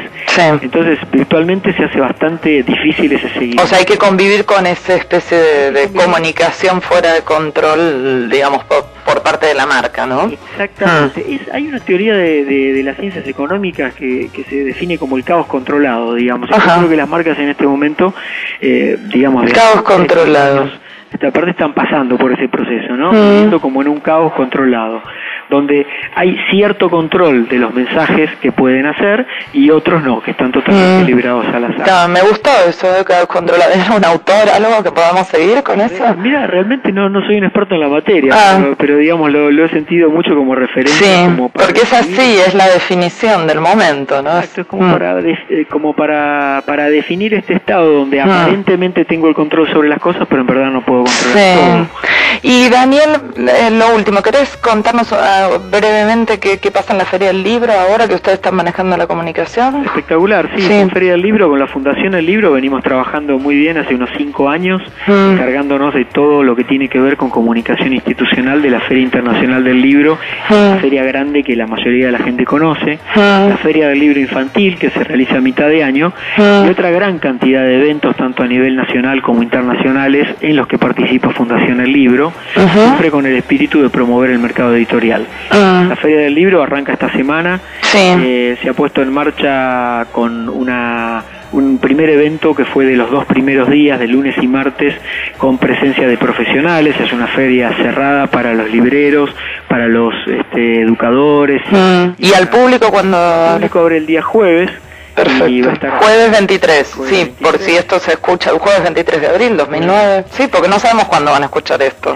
Entonces, 0.61 0.99
virtualmente 1.11 1.73
se 1.73 1.83
hace 1.83 1.99
bastante 1.99 2.61
difícil 2.63 3.11
ese 3.11 3.27
seguimiento. 3.29 3.63
O 3.63 3.67
sea, 3.67 3.79
hay 3.79 3.85
que 3.85 3.97
convivir 3.97 4.45
con 4.45 4.67
esa 4.67 4.95
especie 4.95 5.37
de, 5.71 5.89
comunicación 5.91 6.81
fuera 6.81 7.13
de 7.13 7.21
control, 7.21 8.29
digamos, 8.29 8.63
por, 8.65 8.85
parte 9.23 9.47
de 9.47 9.55
la 9.55 9.65
marca, 9.65 10.05
¿no? 10.05 10.25
Exactamente. 10.25 11.39
Ah. 11.49 11.55
hay 11.55 11.67
una 11.67 11.79
teoría 11.79 12.15
de, 12.15 12.45
de, 12.45 12.83
las 12.83 12.97
ciencias 12.97 13.27
económicas 13.27 13.93
que, 13.95 14.29
que, 14.31 14.43
se 14.43 14.63
define 14.63 14.97
como 14.97 15.17
el 15.17 15.23
caos 15.23 15.47
controlado, 15.47 16.13
digamos. 16.13 16.49
Yo 16.49 16.55
creo 16.55 16.89
que 16.89 16.95
las 16.95 17.09
marcas 17.09 17.37
en 17.39 17.49
este 17.49 17.65
momento, 17.65 18.13
eh, 18.61 18.97
digamos... 19.11 19.51
Caos 19.51 19.81
controlado. 19.81 20.69
Esta 21.11 21.31
parte 21.31 21.51
están 21.51 21.73
pasando 21.73 22.17
por 22.17 22.31
ese 22.31 22.47
proceso, 22.47 22.93
¿no? 22.95 23.11
Mm. 23.11 23.59
como 23.59 23.81
en 23.81 23.87
un 23.87 23.99
caos 23.99 24.33
controlado 24.33 25.01
donde 25.49 25.85
hay 26.15 26.37
cierto 26.51 26.89
control 26.89 27.47
de 27.47 27.57
los 27.57 27.73
mensajes 27.73 28.29
que 28.41 28.51
pueden 28.51 28.85
hacer 28.85 29.25
y 29.53 29.69
otros 29.69 30.03
no, 30.03 30.21
que 30.21 30.31
están 30.31 30.51
totalmente 30.51 31.03
mm. 31.03 31.07
liberados 31.07 31.45
al 31.47 31.65
azar. 31.65 32.09
me 32.09 32.21
gustó 32.21 32.49
eso 32.67 32.91
de 32.91 33.05
que 33.05 33.13
controlar. 33.27 33.69
¿Es 33.71 33.89
un 33.95 34.03
autor, 34.03 34.49
algo 34.53 34.83
que 34.83 34.91
podamos 34.91 35.27
seguir 35.27 35.63
con 35.63 35.79
eso? 35.81 36.15
Mira, 36.17 36.47
realmente 36.47 36.91
no, 36.91 37.09
no 37.09 37.25
soy 37.25 37.37
un 37.37 37.45
experto 37.45 37.75
en 37.75 37.81
la 37.81 37.87
materia, 37.87 38.33
ah. 38.35 38.59
pero, 38.77 38.97
digamos, 38.97 39.31
lo, 39.31 39.65
he 39.65 39.69
sentido 39.69 40.09
mucho 40.09 40.35
como 40.35 40.55
referencia. 40.55 41.27
Sí, 41.27 41.41
porque 41.53 41.81
es 41.81 41.93
así, 41.93 42.37
es 42.45 42.53
la 42.53 42.67
definición 42.67 43.47
del 43.47 43.59
momento, 43.59 44.21
¿no? 44.21 44.37
Exacto, 44.37 44.61
es 44.61 44.67
como, 44.67 44.83
mm. 44.83 44.91
para, 44.91 45.19
eh, 45.19 45.65
como 45.69 45.93
para, 45.93 46.63
para 46.65 46.89
definir 46.89 47.33
este 47.33 47.53
estado 47.53 47.91
donde 47.91 48.23
mm. 48.23 48.29
aparentemente 48.29 49.05
tengo 49.05 49.27
el 49.27 49.35
control 49.35 49.67
sobre 49.71 49.89
las 49.89 49.99
cosas, 49.99 50.27
pero 50.29 50.41
en 50.41 50.47
verdad 50.47 50.71
no 50.71 50.81
puedo 50.81 51.03
controlar 51.03 51.55
todo. 51.55 52.07
Y 52.41 52.69
Daniel, 52.69 53.17
eh, 53.37 53.69
lo 53.71 53.95
último, 53.95 54.21
¿querés 54.21 54.55
contarnos 54.57 55.11
ah, 55.13 55.49
brevemente 55.71 56.39
qué, 56.39 56.71
pasa 56.71 56.93
en 56.93 56.99
la 56.99 57.05
Feria 57.05 57.27
del 57.27 57.43
Libro 57.43 57.71
ahora 57.73 58.07
que 58.07 58.15
ustedes 58.15 58.35
están 58.35 58.55
manejando 58.55 58.97
la 58.97 59.07
comunicación? 59.07 59.85
Espectacular, 59.85 60.49
sí, 60.55 60.71
en 60.71 60.89
Feria 60.89 61.11
del 61.11 61.21
Libro, 61.21 61.49
con 61.49 61.59
la 61.59 61.67
Fundación 61.67 62.11
del 62.11 62.25
Libro 62.25 62.51
venimos 62.51 62.83
trabajando 62.83 63.37
muy 63.39 63.55
bien 63.55 63.77
hace 63.77 63.95
unos 63.95 64.09
cinco 64.17 64.49
años, 64.49 64.81
mm. 65.07 65.33
encargándonos 65.33 65.93
de 65.93 66.05
todo 66.05 66.43
lo 66.43 66.55
que 66.55 66.63
tiene 66.63 66.87
que 66.89 66.99
ver 66.99 67.17
con 67.17 67.29
comunicación 67.29 67.93
institucional 67.93 68.61
de 68.61 68.69
la 68.69 68.79
Feria 68.81 69.03
Internacional 69.03 69.63
del 69.63 69.81
Libro, 69.81 70.17
mm. 70.49 70.79
feria 70.81 71.03
grande 71.03 71.43
que 71.43 71.55
la 71.55 71.67
mayoría 71.67 72.07
de 72.07 72.11
la 72.11 72.19
gente 72.19 72.45
conoce, 72.45 72.99
mm. 73.15 73.49
la 73.49 73.57
Feria 73.61 73.87
del 73.89 73.99
Libro 73.99 74.19
Infantil 74.19 74.77
que 74.77 74.89
se 74.89 75.03
realiza 75.03 75.37
a 75.37 75.41
mitad 75.41 75.67
de 75.67 75.83
año 75.83 76.13
y 76.37 76.69
otra 76.69 76.91
gran 76.91 77.19
cantidad 77.19 77.63
de 77.63 77.77
eventos 77.77 78.15
tanto 78.15 78.43
a 78.43 78.47
nivel 78.47 78.75
nacional 78.75 79.21
como 79.21 79.43
internacionales 79.43 80.27
en 80.41 80.55
los 80.55 80.67
que 80.67 80.77
participa 80.77 81.29
Fundación 81.31 81.81
El 81.81 81.93
Libro, 81.93 82.16
siempre 82.53 83.11
con 83.11 83.25
el 83.25 83.35
espíritu 83.35 83.81
de 83.81 83.89
promover 83.89 84.31
el 84.31 84.39
mercado 84.39 84.75
editorial. 84.75 85.25
Ah. 85.51 85.85
La 85.89 85.95
Feria 85.95 86.19
del 86.19 86.35
Libro 86.35 86.61
arranca 86.61 86.93
esta 86.93 87.11
semana, 87.11 87.59
eh, 87.93 88.57
se 88.61 88.69
ha 88.69 88.73
puesto 88.73 89.01
en 89.01 89.13
marcha 89.13 90.05
con 90.11 90.49
una 90.49 91.23
un 91.51 91.77
primer 91.77 92.09
evento 92.09 92.53
que 92.53 92.65
fue 92.65 92.85
de 92.85 92.97
los 92.97 93.09
dos 93.09 93.25
primeros 93.25 93.69
días, 93.69 93.99
de 93.99 94.07
lunes 94.07 94.35
y 94.41 94.47
martes, 94.47 94.93
con 95.37 95.57
presencia 95.57 96.05
de 96.05 96.17
profesionales. 96.17 96.95
Es 96.99 97.13
una 97.13 97.27
feria 97.27 97.71
cerrada 97.77 98.27
para 98.27 98.53
los 98.53 98.69
libreros, 98.69 99.29
para 99.69 99.87
los 99.87 100.13
este, 100.27 100.81
educadores. 100.81 101.61
Mm. 101.71 102.09
¿Y 102.17 102.33
al 102.33 102.49
público 102.49 102.89
cuando...? 102.91 103.17
El 103.17 103.53
público 103.53 103.79
abre 103.79 103.97
el 103.97 104.05
día 104.05 104.21
jueves 104.21 104.69
Perfecto. 105.17 105.87
Jueves 105.99 106.31
23, 106.31 106.95
sí, 107.09 107.33
por 107.41 107.57
si 107.57 107.71
esto 107.71 107.97
se 107.97 108.11
escucha, 108.11 108.51
el 108.51 108.59
jueves 108.59 108.83
23 108.83 109.21
de 109.21 109.27
abril 109.27 109.57
2009, 109.57 110.25
sí, 110.29 110.47
porque 110.51 110.67
no 110.67 110.77
sabemos 110.77 111.05
cuándo 111.05 111.31
van 111.31 111.41
a 111.41 111.45
escuchar 111.45 111.81
esto, 111.81 112.15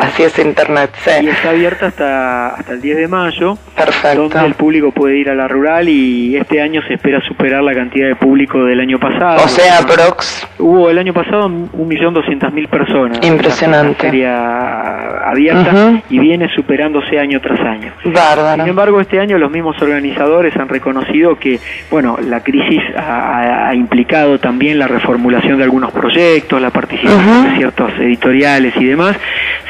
Así 0.00 0.22
es 0.22 0.38
Internet, 0.38 0.92
sí. 1.04 1.10
Y 1.24 1.28
está 1.28 1.50
abierta 1.50 1.86
hasta, 1.86 2.48
hasta 2.54 2.72
el 2.72 2.80
10 2.80 2.96
de 2.96 3.08
mayo, 3.08 3.58
Perfecto. 3.76 4.28
donde 4.30 4.46
el 4.46 4.54
público 4.54 4.92
puede 4.92 5.18
ir 5.18 5.28
a 5.28 5.34
la 5.34 5.46
rural 5.46 5.90
y 5.90 6.34
este 6.36 6.62
año 6.62 6.80
se 6.88 6.94
espera 6.94 7.20
superar 7.20 7.62
la 7.62 7.74
cantidad 7.74 8.08
de 8.08 8.16
público 8.16 8.64
del 8.64 8.80
año 8.80 8.98
pasado. 8.98 9.44
O 9.44 9.48
sea, 9.48 9.80
Prox. 9.86 10.46
Hubo 10.58 10.88
el 10.88 10.98
año 10.98 11.12
pasado 11.12 11.48
1.200.000 11.50 12.68
personas. 12.68 13.18
Impresionante. 13.22 14.00
Sería 14.00 15.28
abierta 15.28 16.02
y 16.08 16.18
viene 16.18 16.48
superándose 16.54 17.18
año 17.18 17.40
tras 17.40 17.60
año. 17.60 17.92
Bárbaro. 18.04 18.62
Sin 18.62 18.70
embargo, 18.70 19.00
este 19.00 19.20
año 19.20 19.36
los 19.36 19.50
mismos 19.50 19.80
organizadores 19.82 20.56
han 20.56 20.68
reconocido 20.68 21.36
que, 21.36 21.60
bueno, 21.90 22.16
la 22.28 22.40
crisis 22.40 22.80
ha, 22.96 23.74
implicado 23.74 24.38
también 24.38 24.78
la 24.78 24.86
reformulación 24.86 25.58
de 25.58 25.64
algunos 25.64 25.92
proyectos, 25.92 26.60
la 26.60 26.70
participación 26.70 27.44
de 27.44 27.56
ciertos 27.56 27.92
editoriales 27.98 28.74
y 28.76 28.84
demás. 28.84 29.16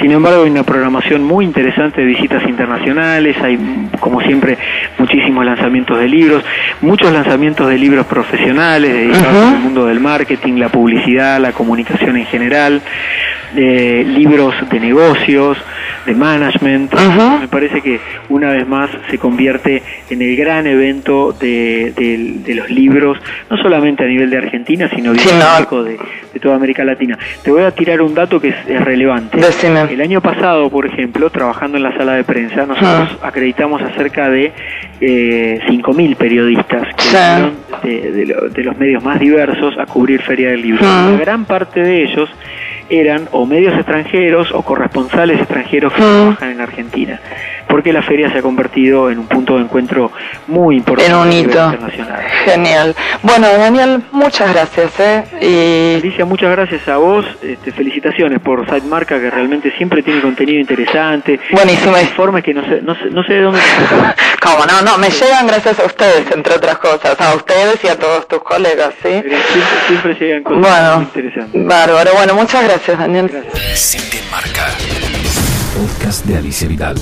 Sin 0.00 0.10
embargo, 0.10 0.44
hay 0.44 0.50
una 0.50 0.64
programación 0.64 1.22
muy 1.22 1.44
interesante 1.44 2.00
de 2.00 2.06
visitas 2.06 2.42
internacionales, 2.48 3.36
hay, 3.42 3.58
como 4.00 4.20
siempre, 4.20 4.58
muchísimos 4.98 5.44
lanzamientos 5.44 5.98
de 5.98 6.08
libros, 6.08 6.44
muchos 6.80 7.12
lanzamientos 7.12 7.68
de 7.68 7.78
libros 7.78 8.06
profesionales 8.06 8.92
dedicados 8.92 9.54
al 9.54 9.58
mundo 9.60 9.86
del 9.86 10.00
marketing, 10.00 10.54
la 10.54 10.68
publicidad, 10.68 11.40
la 11.40 11.52
comunicación 11.52 12.16
en 12.16 12.26
general, 12.26 12.82
eh, 13.56 14.04
libros 14.06 14.54
de 14.70 14.80
negocios, 14.80 15.58
de 16.06 16.14
management. 16.14 16.92
Me 17.40 17.48
parece 17.48 17.80
que 17.80 18.00
una 18.28 18.50
vez 18.50 18.66
más 18.66 18.90
se 19.10 19.18
convierte 19.18 19.82
en 20.10 20.22
el 20.22 20.36
gran 20.36 20.66
evento 20.66 21.32
de, 21.32 22.42
los 22.54 22.70
libros, 22.70 23.18
no 23.50 23.56
solamente 23.58 24.04
a 24.04 24.06
nivel 24.06 24.30
de 24.30 24.38
Argentina, 24.38 24.88
sino 24.94 25.12
bien 25.12 25.38
de, 25.38 25.98
de, 26.32 26.40
toda 26.40 26.56
América 26.56 26.84
Latina. 26.84 27.18
Te 27.42 27.50
voy 27.50 27.62
a 27.62 27.70
tirar 27.70 28.00
un 28.02 28.14
dato 28.14 28.40
que 28.40 28.48
es, 28.48 28.84
relevante. 28.84 29.38
El 29.90 30.00
año 30.00 30.20
pasado, 30.20 30.70
por 30.70 30.86
ejemplo, 30.86 31.30
trabajando 31.30 31.76
en 31.76 31.84
la 31.84 31.96
sala 31.96 32.14
de 32.14 32.24
prensa, 32.24 32.66
nosotros 32.66 33.18
acreditamos 33.22 33.82
a 33.82 33.92
cerca 33.94 34.28
de 34.28 34.52
eh, 35.00 35.60
5.000 35.66 36.16
periodistas 36.16 36.88
que 36.94 37.88
vinieron 37.88 38.52
de, 38.52 38.62
los 38.62 38.76
medios 38.76 39.02
más 39.02 39.18
diversos 39.18 39.76
a 39.78 39.86
cubrir 39.86 40.22
Feria 40.22 40.50
del 40.50 40.62
Libro. 40.62 40.82
La 40.82 41.16
gran 41.18 41.44
parte 41.44 41.80
de 41.80 42.04
ellos 42.04 42.30
eran 42.88 43.28
o 43.32 43.46
medios 43.46 43.74
extranjeros 43.74 44.52
o 44.52 44.62
corresponsales 44.62 45.38
extranjeros 45.40 45.92
que 45.92 46.00
trabajan 46.00 46.50
en 46.50 46.60
Argentina 46.60 47.20
porque 47.72 47.90
la 47.90 48.02
feria 48.02 48.30
se 48.30 48.38
ha 48.38 48.42
convertido 48.42 49.10
en 49.10 49.18
un 49.18 49.26
punto 49.26 49.56
de 49.56 49.62
encuentro 49.62 50.12
muy 50.46 50.76
importante 50.76 51.10
en 51.10 51.18
un 51.18 51.32
hito. 51.32 51.64
internacional. 51.64 52.20
Genial. 52.44 52.94
Bueno, 53.22 53.48
Daniel, 53.48 54.02
muchas 54.12 54.52
gracias. 54.52 55.00
¿eh? 55.00 55.24
Y... 55.40 55.96
Alicia, 56.00 56.26
muchas 56.26 56.50
gracias 56.50 56.86
a 56.88 56.98
vos. 56.98 57.24
Este, 57.40 57.72
felicitaciones 57.72 58.40
por 58.40 58.68
Site 58.68 58.86
Marca, 58.86 59.18
que 59.18 59.30
realmente 59.30 59.72
siempre 59.78 60.02
tiene 60.02 60.20
contenido 60.20 60.60
interesante. 60.60 61.40
Buenísimo. 61.50 61.98
Informes 61.98 62.44
que 62.44 62.52
no 62.52 62.62
sé, 62.62 62.82
no 62.82 62.94
sé, 62.94 63.06
no 63.10 63.24
sé 63.24 63.32
de 63.32 63.40
dónde. 63.40 63.60
¿Cómo 64.42 64.66
no? 64.66 64.82
No, 64.82 64.98
me 64.98 65.08
llegan 65.08 65.46
gracias 65.46 65.80
a 65.80 65.86
ustedes, 65.86 66.30
entre 66.30 66.56
otras 66.56 66.76
cosas. 66.76 67.18
A 67.18 67.34
ustedes 67.34 67.82
y 67.84 67.88
a 67.88 67.98
todos 67.98 68.28
tus 68.28 68.42
colegas, 68.42 68.92
¿sí? 69.02 69.08
siempre, 69.08 69.38
siempre 69.86 70.14
llegan 70.20 70.42
cosas 70.42 70.60
bueno, 70.60 71.02
interesantes. 71.02 71.66
Bárbaro. 71.66 72.10
Bueno, 72.16 72.34
muchas 72.34 72.64
gracias, 72.64 72.71
Daniel. 72.72 73.28
Gracias. 73.28 74.08
Marca. 74.30 74.68
Podcast 75.76 76.24
de 76.24 76.38
Alicia 76.38 76.66
Vidal. 76.66 76.96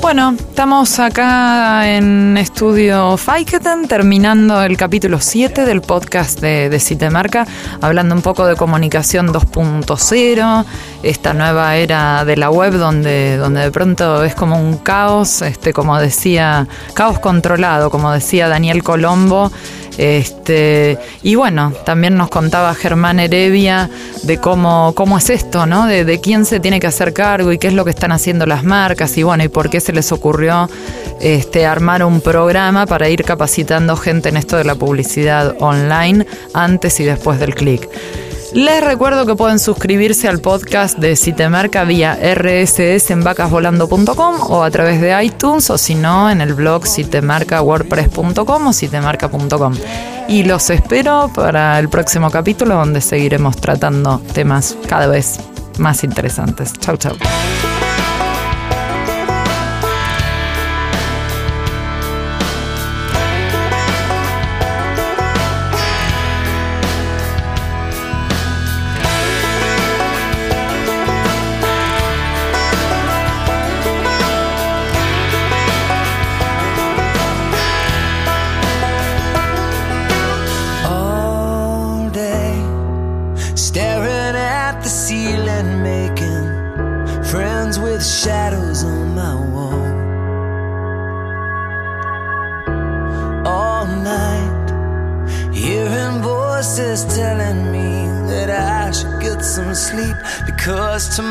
Bueno, 0.00 0.34
estamos 0.38 0.98
acá 0.98 1.94
en 1.94 2.38
Estudio 2.38 3.18
Faiketen 3.18 3.86
terminando 3.86 4.62
el 4.62 4.78
capítulo 4.78 5.20
7 5.20 5.66
del 5.66 5.82
podcast 5.82 6.40
de, 6.40 6.70
de 6.70 6.80
Citemarca, 6.80 7.46
hablando 7.82 8.14
un 8.14 8.22
poco 8.22 8.46
de 8.46 8.56
comunicación 8.56 9.28
2.0, 9.28 10.64
esta 11.02 11.34
nueva 11.34 11.76
era 11.76 12.24
de 12.24 12.38
la 12.38 12.50
web 12.50 12.72
donde, 12.72 13.36
donde 13.36 13.60
de 13.60 13.70
pronto 13.70 14.24
es 14.24 14.34
como 14.34 14.58
un 14.58 14.78
caos, 14.78 15.42
este, 15.42 15.74
como 15.74 15.98
decía, 16.00 16.66
caos 16.94 17.18
controlado, 17.18 17.90
como 17.90 18.10
decía 18.10 18.48
Daniel 18.48 18.82
Colombo. 18.82 19.52
Este, 19.98 20.96
y 21.24 21.34
bueno, 21.34 21.72
también 21.84 22.16
nos 22.16 22.30
contaba 22.30 22.72
Germán 22.74 23.18
Heredia 23.18 23.90
de 24.22 24.38
cómo, 24.38 24.92
cómo 24.94 25.18
es 25.18 25.28
esto, 25.28 25.66
¿no? 25.66 25.86
De, 25.86 26.04
de, 26.04 26.20
quién 26.20 26.44
se 26.44 26.60
tiene 26.60 26.78
que 26.78 26.86
hacer 26.86 27.12
cargo 27.12 27.52
y 27.52 27.58
qué 27.58 27.66
es 27.66 27.74
lo 27.74 27.84
que 27.84 27.90
están 27.90 28.12
haciendo 28.12 28.46
las 28.46 28.62
marcas 28.62 29.18
y 29.18 29.24
bueno, 29.24 29.42
y 29.42 29.48
por 29.48 29.68
qué 29.70 29.80
se 29.80 29.92
les 29.92 30.12
ocurrió 30.12 30.70
este, 31.20 31.66
armar 31.66 32.04
un 32.04 32.20
programa 32.20 32.86
para 32.86 33.08
ir 33.08 33.24
capacitando 33.24 33.96
gente 33.96 34.28
en 34.28 34.36
esto 34.36 34.56
de 34.56 34.64
la 34.64 34.76
publicidad 34.76 35.56
online 35.58 36.26
antes 36.54 37.00
y 37.00 37.04
después 37.04 37.40
del 37.40 37.56
clic. 37.56 37.88
Les 38.54 38.82
recuerdo 38.82 39.26
que 39.26 39.34
pueden 39.34 39.58
suscribirse 39.58 40.26
al 40.26 40.40
podcast 40.40 40.98
de 40.98 41.16
Citemarca 41.16 41.84
vía 41.84 42.14
RSS 42.14 43.10
en 43.10 43.22
vacasvolando.com 43.22 44.50
o 44.50 44.62
a 44.62 44.70
través 44.70 45.00
de 45.00 45.22
iTunes 45.22 45.68
o 45.70 45.76
si 45.76 45.94
no 45.94 46.30
en 46.30 46.40
el 46.40 46.54
blog 46.54 46.86
citemarcawordpress.com 46.86 48.66
o 48.66 48.72
citemarca.com. 48.72 49.74
Y 50.28 50.44
los 50.44 50.70
espero 50.70 51.30
para 51.34 51.78
el 51.78 51.88
próximo 51.88 52.30
capítulo 52.30 52.74
donde 52.74 53.00
seguiremos 53.00 53.56
tratando 53.56 54.20
temas 54.32 54.76
cada 54.86 55.06
vez 55.06 55.38
más 55.78 56.02
interesantes. 56.04 56.72
Chau, 56.72 56.96
chau. 56.96 57.16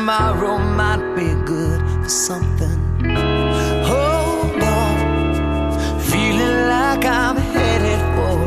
Tomorrow 0.08 0.56
might 0.56 1.04
be 1.14 1.34
good 1.44 1.80
for 2.02 2.08
something. 2.08 2.78
Hold 3.84 4.62
on, 4.62 6.00
feeling 6.00 6.60
like 6.72 7.04
I'm 7.04 7.36
headed 7.36 8.00
for 8.16 8.40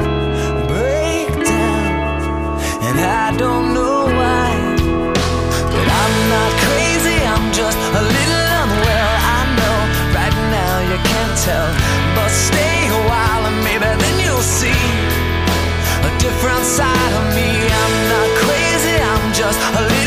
a 0.00 0.64
breakdown, 0.72 2.56
and 2.88 2.96
I 3.00 3.36
don't 3.36 3.74
know 3.74 4.08
why. 4.18 4.48
But 5.74 5.86
I'm 6.02 6.16
not 6.34 6.52
crazy, 6.64 7.18
I'm 7.32 7.52
just 7.52 7.76
a 8.00 8.02
little 8.16 8.46
unwell. 8.62 9.12
I 9.36 9.40
know 9.58 9.78
right 10.16 10.36
now 10.56 10.74
you 10.88 10.98
can't 11.10 11.36
tell, 11.44 11.68
but 12.16 12.30
stay 12.30 12.88
a 12.88 13.00
while 13.10 13.42
and 13.44 13.58
maybe 13.60 13.90
then 14.02 14.16
you'll 14.24 14.48
see 14.60 14.84
a 16.08 16.10
different 16.16 16.64
side 16.64 17.12
of 17.20 17.24
me. 17.36 17.48
I'm 17.82 17.94
not 18.08 18.28
crazy, 18.40 18.96
I'm 19.12 19.24
just 19.34 19.60
a 19.60 19.82
little 19.84 20.03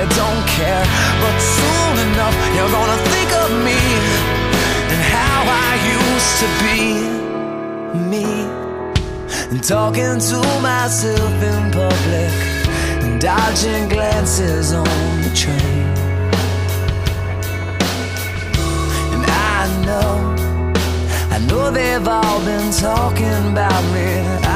you 0.00 0.08
don't 0.16 0.44
care. 0.48 0.84
But 1.22 1.36
soon 1.56 1.94
enough, 2.08 2.36
you're 2.56 2.72
gonna 2.78 3.00
think 3.12 3.30
of 3.44 3.50
me 3.68 3.80
and 4.92 5.02
how 5.16 5.40
I 5.68 5.70
used 5.98 6.34
to 6.42 6.48
be 6.64 6.78
me. 8.12 8.28
And 9.50 9.62
talking 9.62 10.16
to 10.30 10.38
myself 10.70 11.34
in 11.50 11.62
public 11.80 12.32
and 13.04 13.20
dodging 13.20 13.88
glances 13.88 14.72
on 14.72 15.10
the 15.24 15.32
train. 15.42 15.88
And 19.14 19.24
I 19.56 19.60
know, 19.86 20.12
I 21.34 21.38
know 21.48 21.70
they've 21.70 22.08
all 22.08 22.40
been 22.50 22.70
talking 22.72 23.42
about 23.52 23.84
me 23.94 24.49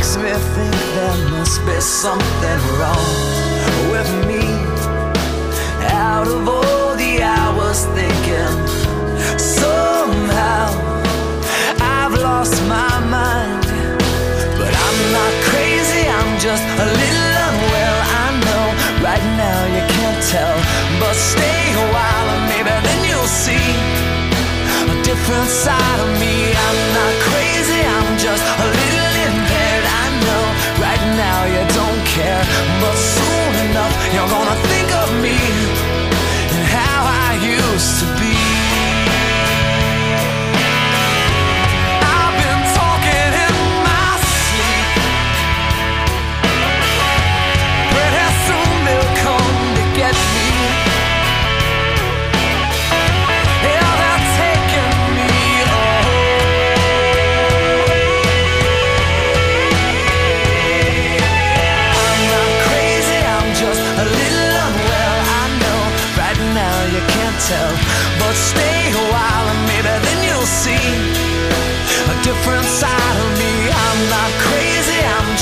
makes 0.00 0.16
me 0.16 0.32
think 0.54 0.74
there 0.96 1.18
must 1.28 1.60
be 1.66 1.78
something 1.78 2.60
wrong 2.78 3.12
with 3.92 4.10
me. 4.26 4.40
Out 5.92 6.26
of 6.26 6.48
all 6.48 6.96
the 6.96 7.20
hours 7.22 7.84
thinking, 7.96 8.56
somehow 9.36 10.72
I've 11.98 12.14
lost 12.14 12.56
my 12.66 12.94
mind. 13.16 13.60
But 14.56 14.72
I'm 14.86 15.00
not 15.18 15.32
crazy, 15.48 16.08
I'm 16.08 16.32
just 16.46 16.64
a 16.84 16.86
little 17.00 17.32
unwell. 17.46 17.98
I 18.24 18.26
know 18.46 18.64
right 19.04 19.26
now 19.44 19.60
you 19.76 19.82
can't 19.96 20.22
tell, 20.32 20.56
but 20.98 21.14
stay 21.14 21.60
a 21.76 21.86
while 21.92 22.26
and 22.34 22.44
maybe 22.52 22.72
then 22.86 23.00
you'll 23.08 23.34
see 23.44 23.68
a 24.94 24.96
different 25.04 25.50
side 25.64 26.00
of 26.00 26.10
me. 26.22 26.34
I'm 26.66 26.80
not 26.98 27.14
crazy, 27.28 27.80
I'm 27.96 28.16
just 28.16 28.59
don't 32.44 32.80
but 32.80 32.96
soon 32.96 33.70
enough 33.70 33.94
you're 34.14 34.28
gonna 34.28 34.58
think 34.70 34.88
of 35.02 35.08
me 35.24 35.36
and 36.54 36.64
how 36.76 37.02
I 37.26 37.30
used 37.36 38.00
to 38.00 38.09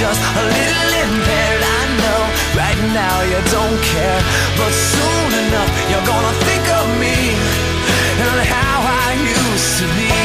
just 0.08 0.22
a 0.40 0.44
little 0.56 0.92
impaired. 1.04 1.62
I 1.80 1.82
know 2.00 2.20
right 2.56 2.80
now 2.96 3.16
you 3.30 3.40
don't 3.56 3.78
care, 3.92 4.20
but 4.56 4.72
soon 4.72 5.30
enough 5.44 5.70
you're 5.90 6.06
gonna 6.12 6.34
think 6.48 6.64
of 6.80 6.86
me 7.02 7.16
and 8.24 8.40
how 8.54 8.78
I 9.04 9.08
used 9.20 9.78
to 9.80 9.86
be. 9.96 10.17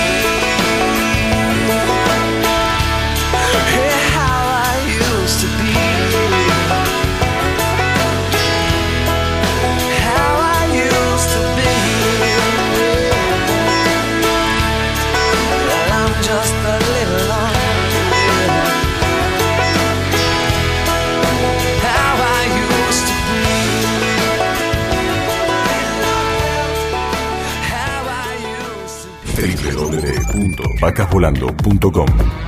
www.vacasvolando.com 30.53 32.42